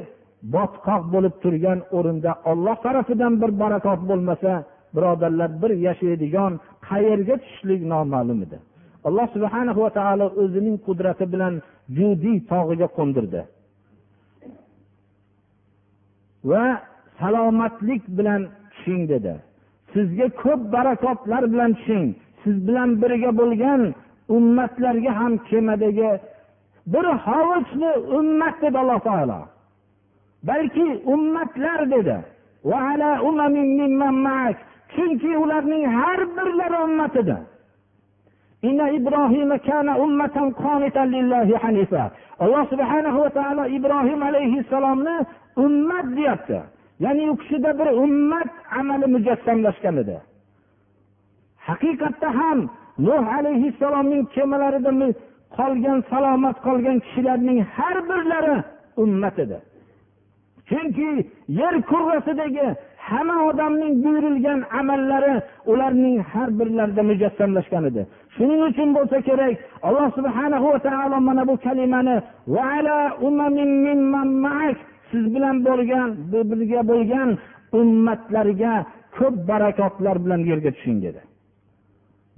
botqoq 0.54 1.02
bo'lib 1.14 1.34
turgan 1.42 1.78
o'rinda 1.96 2.32
olloh 2.50 2.76
tarafidan 2.86 3.32
bir 3.42 3.50
barakot 3.62 4.00
bo'lmasa 4.10 4.52
birodarlar 4.96 5.50
bir 5.62 5.70
yashaydigan 5.86 6.52
qayerga 6.88 7.36
tushishlik 7.42 7.82
noma'lum 7.92 8.38
edi. 8.46 8.58
Alloh 9.06 9.26
subhana 9.34 9.72
va 9.82 9.90
taolo 9.98 10.26
o'zining 10.42 10.76
qudrati 10.86 11.24
bilan 11.32 11.54
judiy 11.96 12.38
tog'iga 12.52 12.88
qo'ndirdi. 12.96 13.40
Va 16.50 16.64
salomatlik 17.20 18.02
bilan 18.18 18.40
tushing 18.72 19.02
dedi. 19.12 19.34
Sizga 19.92 20.26
ko'p 20.42 20.60
barakotlar 20.76 21.42
bilan 21.52 21.70
tushing. 21.78 22.06
Siz 22.42 22.56
bilan 22.68 22.90
birga 23.02 23.30
bo'lgan 23.40 23.82
ummatlarga 24.36 25.12
ham 25.20 25.32
kemadagi 25.48 26.10
bir 26.92 27.06
hovuchli 27.26 27.90
ummat 28.18 28.56
dedi 28.62 28.78
alloh 28.82 29.00
taolo. 29.08 29.40
Balki 30.46 31.02
ummatlar 31.04 31.90
dedi. 31.90 32.16
Chunki 34.94 35.38
ularning 35.38 35.84
har 35.86 36.20
birlari 36.36 36.78
ummat 36.84 37.16
edi 37.16 37.36
alloh 42.38 42.64
subhanahu 42.72 43.18
va 43.24 43.30
taolo 43.30 43.64
ibrohim 43.78 44.22
alayhissalomni 44.22 45.16
ummat 45.56 46.06
deyapti. 46.16 46.58
Ya'ni 47.00 47.30
u 47.30 47.36
kishida 47.36 47.78
bir 47.78 47.88
ummat 48.04 48.50
amali 48.78 49.06
mujassamlashgan 49.14 49.96
edi. 50.02 50.16
Haqiqatda 51.68 52.28
ham 52.38 52.58
nuh 52.98 53.24
alayhissalomning 53.38 54.22
kemalarida 54.34 54.92
qolgan 55.56 55.98
salomat 56.10 56.56
qolgan 56.66 56.96
kishilarning 57.04 57.58
har 57.76 57.96
birlari 58.08 58.56
ummat 58.96 59.38
edi. 59.44 59.58
Chunki 60.68 61.10
yer 61.60 61.74
kurrasidagi 61.90 62.66
hamma 63.08 63.36
odamning 63.48 63.94
buyurilgan 64.04 64.60
amallari 64.80 65.34
ularning 65.72 66.16
har 66.32 66.48
birlarida 66.58 67.02
mujassamlashgan 67.10 67.84
edi. 67.90 68.02
Shuning 68.34 68.60
uchun 68.68 68.88
bo'lsa 68.96 69.16
kerak 69.28 69.54
alloh 69.86 70.08
subhana 70.18 70.56
va 70.64 70.78
taolo 70.86 71.18
mana 71.28 71.42
bu 71.48 71.54
kalimani 71.64 72.16
siz 75.10 75.24
bilan 75.34 75.56
bo'lgan 75.66 76.08
birga 76.32 76.80
bo'lgan 76.90 77.30
ummatlarga 77.80 78.74
ko'p 79.16 79.34
barakotlar 79.50 80.16
bilan 80.24 80.40
yerga 80.50 80.70
tushing 80.76 80.98
dedi. 81.06 81.20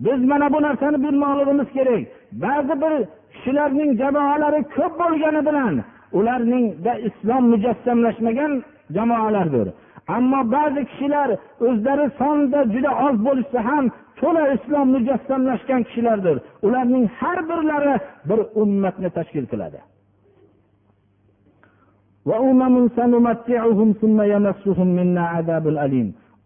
Biz 0.05 0.21
mana 0.31 0.47
bu 0.55 0.59
narsani 0.67 0.99
bilmoqligimiz 1.05 1.69
kerak. 1.77 2.03
Ba'zi 2.43 2.75
bir 2.83 2.93
kishilarning 3.33 3.91
jamoalari 4.01 4.61
ko'p 4.77 4.93
bo'lgani 5.03 5.41
bilan 5.49 5.75
ularningda 6.19 6.93
islom 7.09 7.45
mujassamlashmagan 7.53 8.53
jamoalardir. 8.97 9.69
Ammo 10.17 10.41
ba'zi 10.55 10.83
kishilar 10.91 11.31
o'zlari 11.67 12.07
sonda 12.21 12.59
juda 12.75 12.91
oz 13.07 13.17
bo'lishsa 13.27 13.59
ham 13.69 13.85
to'la 14.21 14.43
islom 14.57 14.87
mujassamlashgan 14.97 15.83
kishilardir. 15.89 16.37
Ularning 16.67 17.05
har 17.19 17.39
birlari 17.51 17.95
bir 18.29 18.41
ummatni 18.63 19.09
tashkil 19.17 19.47
qiladi. 19.53 19.81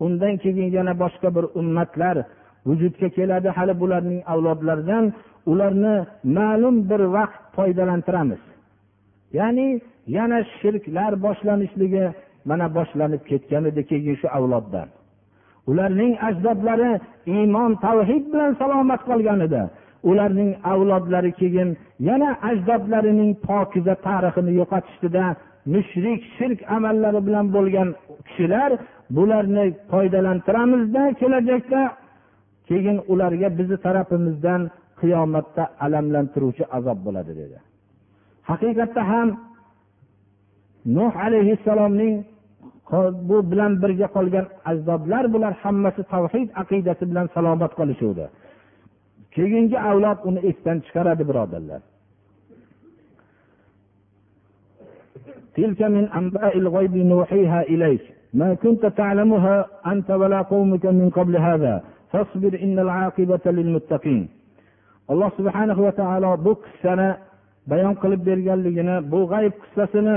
Undan 0.04 0.34
keyin 0.42 0.68
yana 0.76 0.94
boshqa 1.02 1.28
bir 1.36 1.44
ummatlar 1.60 2.16
vujudga 2.66 3.08
keladi. 3.16 3.48
Hali 3.56 3.74
bularning 3.82 4.20
avlodlaridan 4.32 5.04
ularni 5.50 5.94
ma'lum 6.36 6.76
bir 6.90 7.00
vaqt 7.16 7.42
foydalantiramiz. 7.56 8.42
Ya'ni 9.38 9.68
yana 10.16 10.38
shirklar 10.58 11.12
boshlanishligi 11.24 12.04
mana 12.48 12.66
boshlanib 12.76 13.22
ketgan 13.30 13.64
edi 13.70 13.82
keyin 13.90 14.16
shu 14.20 14.28
avloddan. 14.38 14.88
Ularning 15.70 16.12
ajdodlari 16.28 16.92
iymon 17.34 17.72
tavhid 17.86 18.24
bilan 18.32 18.52
salomat 18.62 19.00
qolgan 19.10 19.40
edi 19.46 19.62
ularning 20.10 20.52
avlodlari 20.72 21.32
keyin 21.40 21.68
yana 22.08 22.30
ajdodlarining 22.50 23.32
pokiza 23.48 23.94
tarixini 24.06 24.52
yo'qotishdida 24.60 25.24
mushrik 25.74 26.20
shirk 26.36 26.60
amallari 26.76 27.20
bilan 27.26 27.46
bo'lgan 27.56 27.88
kishilar 28.26 28.70
bularni 29.16 29.64
foydalantiramizda 29.92 31.02
kelajakda. 31.20 31.82
Keyin 32.68 32.98
ularga 33.12 33.48
bizni 33.58 33.76
tarafimizdan 33.86 34.62
qiyomatda 35.00 35.62
alamlantiruvchi 35.84 36.64
azob 36.76 36.98
bo'ladi 37.06 37.32
dedi. 37.40 37.56
haqiqatda 38.49 39.01
ham 39.11 39.29
nuh 40.97 41.13
alayhissalomning 41.25 42.15
bu 43.29 43.37
bilan 43.51 43.71
birga 43.81 44.07
qolgan 44.15 44.45
ajdodlar 44.71 45.23
bular 45.33 45.53
hammasi 45.63 46.01
tavhid 46.13 46.47
aqidasi 46.61 47.03
bilan 47.11 47.27
salomat 47.35 47.71
qolishuvdi 47.79 48.25
keyingi 49.35 49.77
avlod 49.89 50.19
uni 50.29 50.39
esdan 50.49 50.77
chiqaradi 50.85 51.23
birodarlar 51.29 51.81
تلك 55.57 55.81
من 55.95 56.05
أنباء 56.19 56.53
الغيب 56.63 56.95
نوحيها 57.13 57.59
إليك 57.73 58.03
ما 58.39 58.49
كنت 58.63 58.83
تعلمها 58.85 59.55
أنت 59.91 60.09
ولا 60.21 60.41
قومك 60.53 60.85
من 60.99 61.07
قبل 61.17 61.33
هذا 61.37 61.75
فاصبر 62.11 62.53
إن 62.65 62.75
العاقبة 62.85 63.45
للمتقين 63.57 64.23
alloh 65.07 65.31
subhanahu 65.39 65.81
va 65.87 65.91
taolo 65.95 66.31
bu 66.45 66.53
qissani 66.63 67.09
bayon 67.70 67.94
qilib 68.02 68.22
berganligini 68.28 68.96
bu 69.12 69.20
g'ayb 69.32 69.54
qissasini 69.62 70.16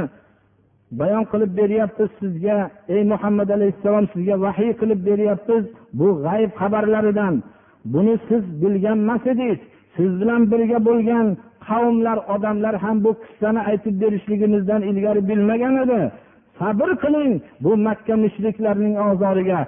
bayon 1.00 1.24
qilib 1.32 1.52
beryapmiz 1.60 2.10
sizga 2.20 2.58
ey 2.96 3.04
muhammad 3.12 3.50
alayhissalom 3.58 4.06
sizga 4.14 4.36
vahiy 4.46 4.72
qilib 4.82 5.02
beryapmiz 5.10 5.64
bu 6.00 6.08
g'ayb 6.26 6.52
xabarlaridan. 6.60 7.36
Buni 7.94 8.16
siz 8.28 8.44
bilganmas 8.62 9.24
edingiz 9.32 9.62
siz 9.96 10.12
bilan 10.22 10.42
birga 10.52 10.80
bo'lgan 10.88 11.28
qavmlar 11.68 12.18
odamlar 12.36 12.76
ham 12.84 12.98
bu 13.06 13.12
qissani 13.24 13.62
aytib 13.70 13.96
berishligimizdan 14.02 14.82
ilgari 14.90 15.22
bilmagan 15.30 15.76
edi. 15.84 16.02
Sabr 16.60 16.90
qiling 17.04 17.34
bu 17.64 17.72
makka 17.88 18.16
mushriklarning 18.24 18.96
ozoriga. 19.10 19.60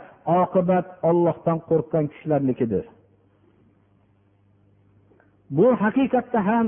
Oqibat 0.41 0.88
ollohdan 1.09 1.57
qo'rqqan 1.69 2.05
kishilarnikidir. 2.11 2.86
Bu 5.57 5.67
haqiqatda 5.84 6.39
ham 6.49 6.65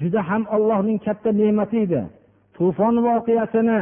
juda 0.00 0.20
ham 0.28 0.42
ollohning 0.56 0.98
katta 1.06 1.30
ne'mati 1.40 1.78
edi. 1.86 2.02
To'fon 2.56 2.94
voqeasini 3.06 3.80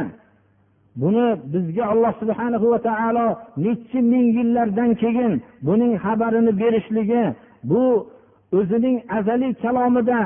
buni 1.01 1.27
bizga 1.53 1.83
alloh 1.93 2.13
subhana 2.21 2.57
va 2.73 2.79
taolo 2.89 3.27
nechi 3.65 3.99
ming 4.11 4.27
yillardan 4.37 4.91
keyin 5.01 5.33
buning 5.67 5.93
xabarini 6.05 6.51
berishligi 6.61 7.23
bu 7.69 7.83
o'zining 8.57 8.97
azaliy 9.17 9.53
kalomida 9.63 10.21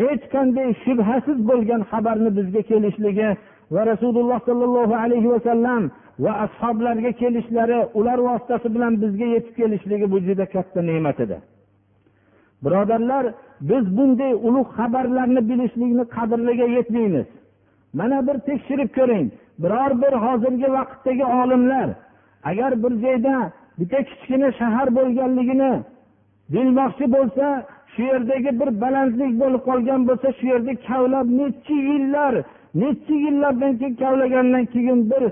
hech 0.00 0.24
qanday 0.34 0.68
shubhasiz 0.84 1.38
bo'lgan 1.50 1.82
xabarni 1.90 2.30
bizga 2.38 2.62
kelishligi 2.70 3.28
va 3.74 3.82
rasululloh 3.92 4.38
sollallohu 4.48 4.94
alayhi 5.04 5.28
vasallam 5.34 5.82
va 6.24 6.32
ashoblarga 6.46 7.10
kelishlari 7.20 7.78
ular 7.98 8.18
vositasi 8.28 8.68
bilan 8.74 8.92
bizga 9.02 9.26
yetib 9.34 9.54
kelishligi 9.60 10.06
bu 10.12 10.18
juda 10.26 10.44
katta 10.54 10.80
ne'mat 10.90 11.18
edi. 11.24 11.36
Birodarlar 12.66 13.24
biz 13.60 13.84
bunday 13.96 14.32
ulug' 14.48 14.70
xabarlarni 14.78 15.40
bilishlikni 15.50 16.04
qadriga 16.16 16.66
yetmaymiz. 16.76 17.28
Mana 17.98 18.18
bir 18.26 18.36
tekshirib 18.48 18.90
ko'ring. 18.98 19.28
Biror 19.62 19.92
bir 20.02 20.12
hozirgi 20.24 20.68
vaqtdagi 20.76 21.24
olimlar 21.24 21.88
agar 22.50 22.82
bir 22.82 22.92
joyda 23.04 23.34
bitta 23.78 23.98
kichkina 24.08 24.48
shahar 24.60 24.88
bo'lganligini 24.98 25.72
bilmoqchi 26.52 27.06
bo'lsa 27.16 27.46
shu 27.92 28.02
yerdagi 28.12 28.50
bir 28.60 28.70
balandlik 28.82 29.32
bo'lib 29.42 29.62
qolgan 29.68 30.00
bo'lsa 30.08 30.28
shu 30.38 30.46
yerda 30.52 30.72
kavlab 30.88 31.26
necha 31.40 31.76
yillar 31.90 32.34
necha 32.82 33.14
yillardan 33.24 33.72
keyin 33.80 33.94
kavlagandan 34.02 34.64
keyin 34.74 35.00
bir 35.10 35.22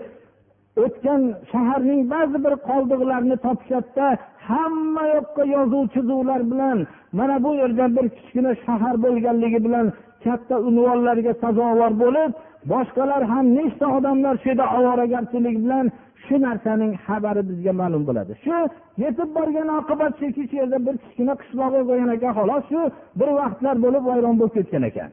o'tgan 0.84 1.22
shaharning 1.52 2.02
ba'zi 2.14 2.38
bir 2.44 2.54
qoldiqlarini 2.68 3.36
topishadida 3.46 4.06
hamma 4.48 5.04
yoqqa 5.16 5.42
yozuv 5.54 5.84
chizuvlar 5.94 6.40
bilan 6.50 6.78
mana 7.18 7.36
bu 7.44 7.50
yerda 7.60 7.86
bir 7.96 8.06
kichkina 8.16 8.52
shahar 8.64 8.94
bo'lganligi 9.04 9.60
bilan 9.66 9.86
katta 10.24 10.56
unvonlarga 10.68 11.32
sazovor 11.42 11.92
bo'lib 12.02 12.30
boshqalar 12.72 13.22
ham 13.32 13.46
nechta 13.58 13.86
odamlar 13.96 14.34
shu 14.42 14.48
yerda 14.50 14.66
ovoragarchilik 14.78 15.56
bilan 15.64 15.86
shu 16.24 16.36
narsaning 16.46 16.92
xabari 17.06 17.42
bizga 17.50 17.72
ma'lum 17.80 18.02
bo'ladi. 18.08 18.32
Shu 18.44 18.56
yetib 19.04 19.28
borgan 19.36 19.68
oqibat 19.80 20.12
shuki 20.20 20.42
shu 20.48 20.56
yerda 20.60 20.78
bir 20.86 20.94
kichkina 21.02 21.34
qishloq 21.40 21.72
bo'lgan 21.88 22.10
ekan 22.16 22.32
xolos 22.38 22.64
shu 22.70 22.80
bir 23.20 23.28
vaqtlar 23.40 23.76
bo'lib 23.84 24.04
vayron 24.10 24.34
bo'lib 24.40 24.54
ketgan 24.58 24.84
ekan. 24.90 25.10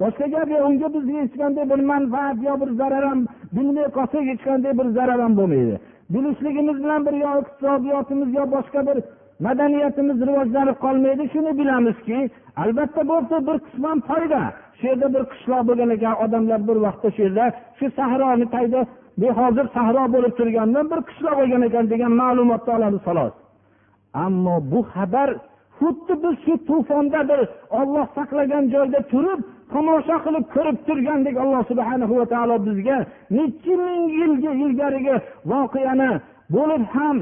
Boshqa 0.00 0.26
gap 0.34 0.48
yo'q 0.54 0.64
unga 0.68 0.88
bizga 0.96 1.16
hech 1.24 1.34
qanday 1.40 1.64
bir 1.72 1.80
manfaat 1.92 2.38
yo 2.48 2.54
bir 2.62 2.70
zarar 2.80 3.04
ham 3.10 3.20
bilmay 3.56 3.88
qolsak 3.96 4.24
hech 4.30 4.42
qanday 4.48 4.72
bir 4.80 4.86
zarar 4.96 5.18
ham 5.24 5.32
bo'lmaydi. 5.40 5.76
Bilishligimiz 6.12 6.76
bilan 6.84 7.06
bir 7.06 7.14
yo 7.24 7.30
iqtisodiyotimiz 7.42 8.28
yo 8.38 8.44
boshqa 8.54 8.80
bir 8.88 8.96
madaniyatimiz 9.46 10.18
rivojlanib 10.28 10.76
qolmaydi 10.84 11.24
shuni 11.32 11.52
bilamizki 11.60 12.18
albatta 12.62 13.02
bo'lsa 13.12 13.36
bir 13.48 13.56
qisman 13.66 13.98
foyda. 14.08 14.42
Shu 14.78 14.84
yerda 14.90 15.08
bir 15.14 15.22
qishloq 15.32 15.62
bo'lgan 15.68 15.90
ekan 15.96 16.14
odamlar 16.24 16.60
bir 16.68 16.76
vaqtda 16.86 17.08
shu 17.16 17.20
yerda 17.26 17.44
shu 17.78 17.86
sahroni 17.98 18.46
tagida 18.54 18.80
hozir 19.40 19.66
sahro 19.76 20.04
bo'lib 20.14 20.32
turgandan 20.38 20.86
bir 20.92 21.00
qishloq 21.08 21.34
bo'lgan 21.40 21.62
ekan 21.68 21.84
degan 21.92 22.12
ma'lumotni 22.22 22.70
olamiz 22.78 23.02
xolos. 23.08 23.34
Ammo 24.24 24.54
bu 24.72 24.80
xabar 24.92 25.30
xuddi 25.78 26.14
biz 26.22 26.34
shu 26.44 26.54
to'fonda 26.68 27.20
bir 27.30 27.40
olloh 27.80 28.06
saqlagan 28.16 28.64
joyda 28.74 29.00
turib 29.12 29.40
tomosha 29.72 30.16
qilib 30.24 30.44
ko'rib 30.54 30.78
turgandek 30.86 31.36
alloh 31.44 31.62
subhana 31.70 32.04
va 32.10 32.26
taolo 32.32 32.56
bizga. 32.68 32.98
Necha 33.36 33.74
ming 33.86 34.02
yilga 34.18 34.52
ilgarigi 34.64 35.16
voqeani 35.50 36.10
bo'lib 36.56 36.82
ham 36.94 37.16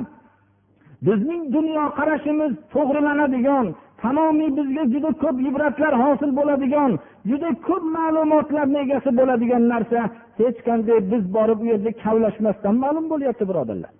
bizning 1.07 1.43
dunyoqarashimiz 1.57 2.53
to'g'rilanadigan 2.75 3.67
tamomiy 4.03 4.51
bizga 4.59 4.85
juda 4.93 5.11
ko'p 5.23 5.37
ibratlar 5.49 5.95
hosil 6.05 6.31
bo'ladigan 6.39 6.91
juda 7.31 7.51
ko'p 7.69 7.85
ma'lumotlarni 7.97 8.79
egasi 8.85 9.11
bo'ladigan 9.19 9.63
narsa 9.73 10.01
hech 10.41 10.59
qanday 10.69 10.99
biz 11.13 11.23
borib 11.37 11.59
u 11.65 11.67
yerda 11.73 11.91
kavlashmasdan 12.05 12.75
ma'lum 12.85 13.05
bo'lyapti 13.13 13.45
birodarlar. 13.51 13.93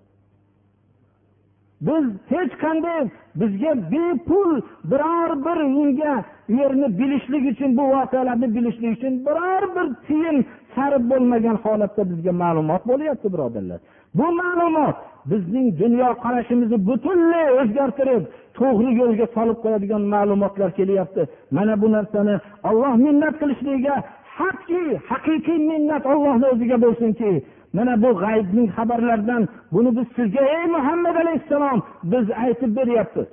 Biz 1.81 2.05
hech 2.29 2.53
qanday 2.63 3.09
bizga 3.41 3.73
bepul 3.93 4.61
biror 4.91 5.31
bir 5.47 5.59
unga 5.81 6.25
yerni 6.49 6.99
bilishlik 6.99 7.45
uchun 7.53 7.77
bu 7.77 7.83
voqealarni 7.83 8.55
bilishlik 8.57 8.99
uchun 8.99 9.27
biror 9.27 9.63
bir 9.77 9.87
tiyin 10.07 10.47
sarf 10.75 11.03
bo'lmagan 11.11 11.57
holatda 11.65 12.03
bizga 12.11 12.33
ma'lumot 12.43 12.83
bo'lyapti 12.91 13.33
birodarlar. 13.35 13.81
Bu 14.19 14.27
ma'lumot 14.41 14.97
bizning 15.31 15.67
dunyoqarashimizni 15.83 16.79
butunlay 16.89 17.47
o'zgartirib 17.61 18.23
to'g'ri 18.59 18.91
yo'lga 19.01 19.27
solib 19.37 19.59
qo'yadigan 19.65 20.03
ma'lumotlar 20.15 20.71
kelyapti. 20.79 21.23
Mana 21.57 21.75
bu 21.83 21.87
narsani 21.97 22.35
olloh 22.69 22.95
minnat 23.05 23.35
qilishligiga 23.41 23.97
haqki 24.39 24.83
haqiqiy 25.11 25.59
minnat 25.71 26.05
ollohni 26.13 26.47
o'ziga 26.53 26.77
bo'lsinki 26.85 27.31
mana 27.77 27.95
bu 28.03 28.11
g'aybning 28.23 28.69
xabarlaridan 28.77 29.43
buni 29.73 29.91
biz 29.97 30.09
sizga 30.17 30.43
ey 30.57 30.65
muhammad 30.77 31.17
alayhissalom 31.23 31.79
biz 32.13 32.27
aytib 32.45 32.71
beryapmiz. 32.77 33.29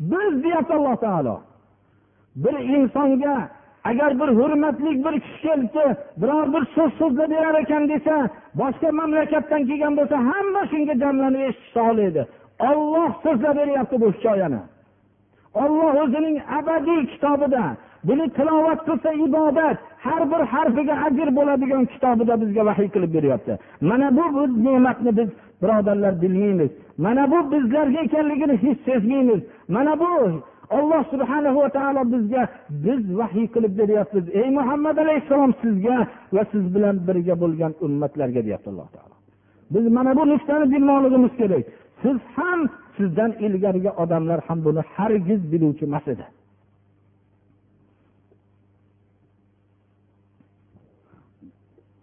Biz 0.00 0.32
deyapti 0.44 0.72
alloh 0.74 0.96
taolo. 0.96 1.36
Bir 2.42 2.56
insonga 2.76 3.36
agar 3.84 4.20
bir 4.20 4.28
hurmatli 4.38 5.04
bir 5.04 5.20
kishi 5.20 5.42
kelibdi 5.42 5.96
biror 6.16 6.46
bir 6.54 6.64
so'z 6.74 6.92
so'zlab 6.98 7.30
berar 7.30 7.54
ekan 7.62 7.88
desa 7.88 8.16
boshqa 8.60 8.88
mamlakatdan 9.00 9.62
kelgan 9.68 9.94
bo'lsa 9.98 10.16
hamma 10.30 10.62
shunga 10.70 10.94
jamlanib 11.02 11.40
eshitishni 11.48 11.82
xohlaydi 11.82 12.22
olloh 12.68 13.10
so'zlab 13.24 13.56
beryapti 13.60 14.00
bu 14.00 14.06
hikoyani. 14.12 14.60
Olloh 15.62 15.92
o'zining 16.02 16.36
abadiy 16.58 17.02
kitobida 17.12 17.64
buni 18.08 18.26
tilovat 18.36 18.80
qilsa 18.88 19.10
ibodat 19.26 19.78
har 20.06 20.22
bir 20.32 20.42
harfiga 20.52 20.94
ajr 21.06 21.28
bo'ladigan 21.38 21.84
kitobida 21.92 22.34
bizga 22.42 22.62
vahiy 22.68 22.88
qilib 22.94 23.12
beryapti. 23.16 23.52
Mana 23.80 24.08
bu 24.16 24.24
ne'matni 24.66 25.10
biz 25.18 25.28
birodarlar 25.62 26.22
bilmaymiz 26.22 26.70
mana 27.04 27.30
bu 27.32 27.38
bizlarga 27.52 28.00
ekanligini 28.06 28.56
hech 28.64 28.78
sezmaymiz. 28.88 29.40
Mana 29.68 30.00
bu 30.00 30.10
alloh 30.78 31.02
subhana 31.12 31.50
va 31.56 31.68
taolo 31.76 32.02
bizga 32.12 32.42
biz 32.70 33.02
vahiy 33.20 33.46
qilib 33.54 33.72
beryapmiz. 33.80 34.24
Ey 34.40 34.48
muhammad 34.58 34.96
alayhissalom 35.04 35.52
sizga 35.62 35.98
va 36.34 36.42
siz 36.52 36.64
bilan 36.74 36.96
birga 37.08 37.34
bo'lgan 37.42 37.72
ummatlarga 37.86 38.40
deyapti 38.46 38.68
alloh 38.72 38.88
taolo. 38.96 39.14
Biz 39.74 39.84
mana 39.96 40.12
bu 40.18 40.22
nuqtani 40.32 40.66
bilmoqligimiz 40.72 41.32
kerak. 41.40 41.64
Siz 42.02 42.16
ham 42.36 42.60
sizdan 42.96 43.30
ilgarigi 43.46 43.90
odamlar 44.02 44.40
ham 44.48 44.58
buni 44.66 44.82
hargiz 44.96 45.40
biluvchi 45.52 45.84
emas 45.84 46.06
edi. 46.14 46.24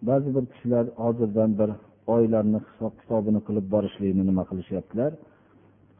Ba'zi 0.08 0.28
bir 0.36 0.44
kishilar 0.52 0.84
hozirdan 1.04 1.50
bir 1.60 1.70
oylarni 2.14 2.58
hisob 2.66 2.92
kitobini 3.00 3.40
qilib 3.46 3.66
borishlikni 3.74 4.24
nima 4.30 4.42
qilishyaptilar? 4.50 5.12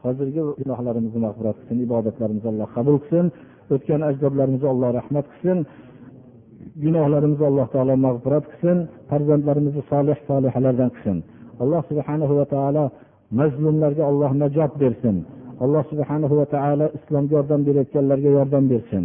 Hozirgi 0.04 0.42
gunohlarimizni 0.60 1.20
mag'firat 1.26 1.56
qilsin 1.60 1.78
ibodatlarimizni 1.86 2.48
alloh 2.52 2.68
qabul 2.76 2.96
qilsin 3.02 3.26
o'tgan 3.74 4.00
ajdodlarimizni 4.10 4.68
alloh 4.74 4.90
rahmat 4.98 5.26
qilsin 5.32 5.58
gunohlarimizni 6.84 7.44
alloh 7.50 7.66
taolo 7.74 7.94
mag'firat 8.06 8.44
qilsin 8.50 8.78
farzandlarimizni 9.10 9.82
solih 9.92 10.16
solihalardan 10.28 10.90
qilsin. 10.94 11.16
Alloh 11.62 11.82
subhanahu 11.90 12.32
va 12.38 12.46
taolo 12.54 12.84
mazlumlarga 13.40 14.02
alloh 14.10 14.30
najot 14.42 14.72
bersin. 14.82 15.16
Alloh 15.64 15.82
subhanahu 15.92 16.34
va 16.40 16.46
taolo 16.54 16.86
islomga 16.98 17.32
yordam 17.36 17.60
berayotganlarga 17.68 18.30
yordam 18.38 18.64
bersin. 18.72 19.04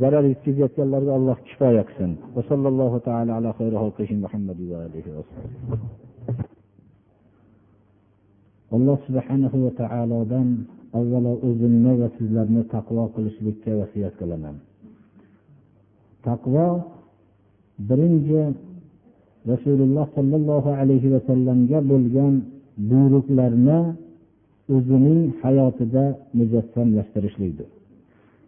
Zarar 0.00 0.24
yetkazayotganlarga 0.32 1.12
alloh 1.18 1.38
kifoya 1.46 1.82
qilsin. 1.88 2.12
Vasallallohu 2.36 2.98
taala 3.08 3.32
ala 3.38 3.50
xayri 3.58 4.16
muhammad 4.24 4.58
va 4.70 4.78
alihi 4.86 5.10
alloh 8.76 8.98
subhanahu 9.06 9.56
va 9.64 9.70
taolodan 9.82 10.48
avvalo 10.98 11.32
o'zimni 11.48 11.92
va 12.00 12.08
sizlarni 12.16 12.62
taqvo 12.74 13.04
qilishlikka 13.14 13.70
vasiyat 13.80 14.14
qilaman. 14.20 14.56
Taqvo 16.28 16.66
birinchi 17.88 18.40
rasululloh 19.52 20.06
sollallohu 20.16 20.70
alayhi 20.80 21.08
vasallamga 21.14 21.78
bo'lgan 21.90 22.34
buyruqlarni 22.90 23.78
o'zining 24.74 25.20
hayotida 25.42 26.04
mujassamlashtirishlikdir 26.38 27.79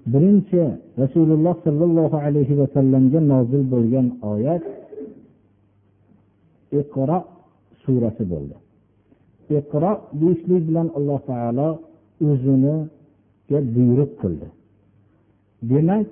birinchi 0.07 0.63
rasululloh 1.03 1.55
sollallohu 1.67 2.17
alayhi 2.27 2.55
vasallamga 2.61 3.21
nozil 3.33 3.63
bo'lgan 3.73 4.07
oyat 4.33 4.65
iqro 6.81 7.19
surasi 7.83 8.25
bo'ldi. 8.33 8.57
Iqro 9.59 9.93
deyishlik 10.21 10.63
bilan 10.69 10.89
alloh 10.99 11.21
taolo 11.31 11.69
o'ziniga 12.29 13.59
buyruq 13.75 14.13
qildi. 14.23 14.49
Demak 15.71 16.09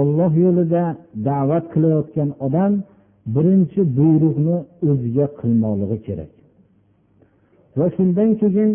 olloh 0.00 0.32
yo'lida 0.44 0.84
da'vat 1.28 1.64
qilayotgan 1.72 2.30
odam 2.46 2.72
birinchi 3.34 3.80
buyruqni 3.98 4.56
o'ziga 4.88 5.26
qilmoqligi 5.40 5.98
kerak. 6.06 6.32
Va 7.78 7.86
shundan 7.96 8.30
keyin 8.40 8.70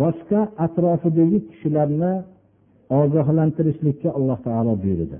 boshqa 0.00 0.40
atrofidagi 0.64 1.38
kishilarni 1.48 2.12
ogohlantirishlikka 3.00 4.08
alloh 4.18 4.38
taolo 4.46 4.72
buyurdi. 4.82 5.18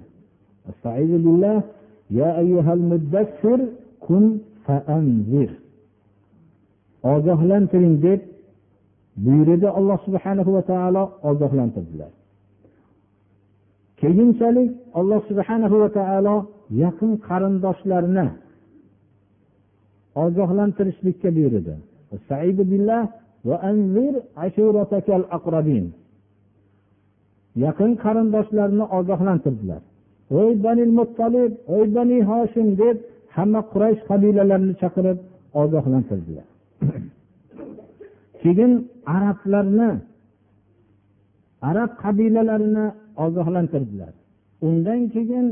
Ogohlantiring 7.13 7.97
deb 8.07 8.21
buyurdi 9.25 9.69
alloh 9.79 9.99
subhanahu 10.07 10.51
va 10.57 10.63
taolo 10.71 11.03
ogohlantirdilar. 11.31 12.13
Keyinchalik 14.01 14.71
alloh 14.99 15.21
subhanahu 15.29 15.77
va 15.83 15.89
taolo 15.99 16.37
yaqin 16.83 17.13
qarindoshlarni 17.29 18.27
ogohlantirishlikka 20.25 21.29
buyurdi. 21.37 21.75
Yaqin 27.65 27.91
qarindoshlarni 28.05 28.85
ogohlantirdilar. 28.99 29.83
Ey 30.41 30.51
bani 30.65 30.85
muttolib 30.99 31.53
ey 31.77 31.85
bani 31.97 32.19
hoshim 32.31 32.69
deb 32.81 32.97
hamma 33.37 33.61
quraysh 33.73 34.01
qabilalarini 34.11 34.75
chaqirib 34.83 35.19
ogohlantirdilar. 35.63 36.47
Keyin 38.43 38.73
arablarni 39.15 39.91
arab 41.71 41.91
qabilalarini 42.03 42.87
ogohlantirdilar. 43.25 44.13
Undan 44.67 45.01
keyin 45.15 45.47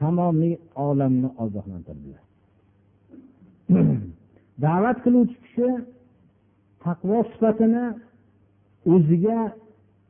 tamomiy 0.00 0.54
olamni 0.86 1.28
ogohlantirdilar. 1.44 2.22
Da'vat 4.64 4.98
qiluvchi 5.04 5.36
kishi 5.44 5.68
taqvo 6.84 7.18
sifatini 7.32 7.84
o'ziga 8.94 9.38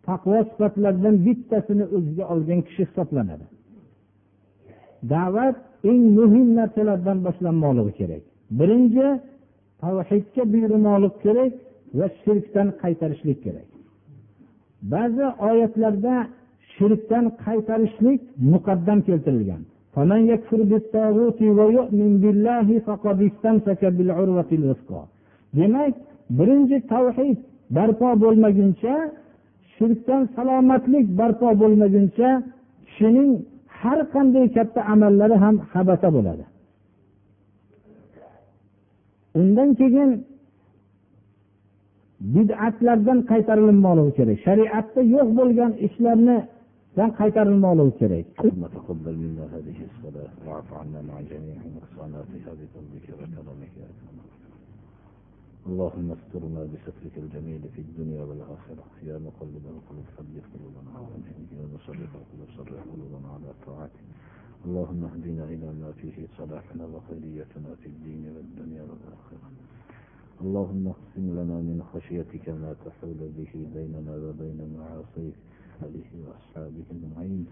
taqvo 0.08 0.38
sifatlaridan 0.50 1.16
bittasini 1.26 1.84
o'ziga 1.96 2.24
olgan 2.34 2.60
kishi 2.66 2.82
hisoblanadi. 2.88 3.46
Da'vat 5.12 5.56
eng 5.90 6.02
muhim 6.18 6.48
narsalardan 6.58 7.18
boshlanmoqligi 7.26 7.92
kerak. 8.00 8.22
Birinchi 8.58 9.06
tavhidga 9.82 10.42
buyurmoqlik 10.52 11.14
kerak 11.24 11.52
va 11.98 12.06
shirkdan 12.22 12.68
qaytarishlik 12.82 13.38
kerak. 13.46 13.68
Ba'zi 14.92 15.26
oyatlarda 15.48 16.14
shirkdan 16.76 17.24
qaytarishlik 17.44 18.20
muqaddam 18.52 18.98
keltirilgan. 19.08 19.62
Demak 25.58 25.94
birinchi 26.38 26.78
tavhid 26.92 27.38
barpo 27.76 28.08
bo'lmaguncha 28.22 28.94
shirkdan 29.74 30.22
salomatlik 30.36 31.06
barpo 31.20 31.48
bo'lmaguncha 31.62 32.28
kishining 32.86 33.30
har 33.80 33.98
qanday 34.14 34.46
katta 34.56 34.80
amallari 34.92 35.36
ham 35.44 35.56
habata 35.72 36.08
bo'ladi 36.16 36.44
undan 39.40 39.68
keyin 39.80 40.10
bid'atlardan 42.34 43.18
qaytarilmoqligi 43.30 44.12
kerak 44.18 44.38
shariatda 44.46 45.00
yo'q 45.14 45.28
bo'lgan 45.38 45.72
ishlarni 45.86 46.36
qaytarilmoqligi 47.20 47.94
kerak 48.00 48.26
اللهم 55.66 56.10
استرنا 56.10 56.64
بسترك 56.64 57.14
الجميل 57.16 57.62
في 57.74 57.80
الدنيا 57.80 58.22
والآخرة. 58.22 58.84
يا 59.02 59.18
مقلب 59.18 59.64
القلوب 59.74 60.06
ثبت 60.16 60.44
قلوبنا 60.54 60.90
على 60.96 61.14
دينك 61.26 61.52
يا 61.52 61.66
مصرف 61.74 62.10
القلوب 62.20 62.48
صرف 62.56 62.82
قلوبنا 62.92 63.28
على 63.28 63.50
طاعتك. 63.66 64.04
اللهم 64.66 65.04
اهدنا 65.04 65.44
إلى 65.44 65.66
ما 65.80 65.92
فيه 65.92 66.26
صلاحنا 66.38 66.84
وخيريتنا 66.86 67.74
في 67.80 67.86
الدين 67.86 68.24
والدنيا 68.36 68.82
والآخرة. 68.82 69.46
اللهم 70.40 70.88
اقسم 70.88 71.26
لنا 71.38 71.56
من 71.68 71.82
خشيتك 71.94 72.48
ما 72.48 72.74
تحول 72.84 73.20
به 73.38 73.52
بيننا 73.74 74.14
وبين 74.16 74.60
معاصيك. 74.78 75.36
آله 75.82 76.10
وأصحابه 76.26 76.84
أجمعين. 76.90 77.46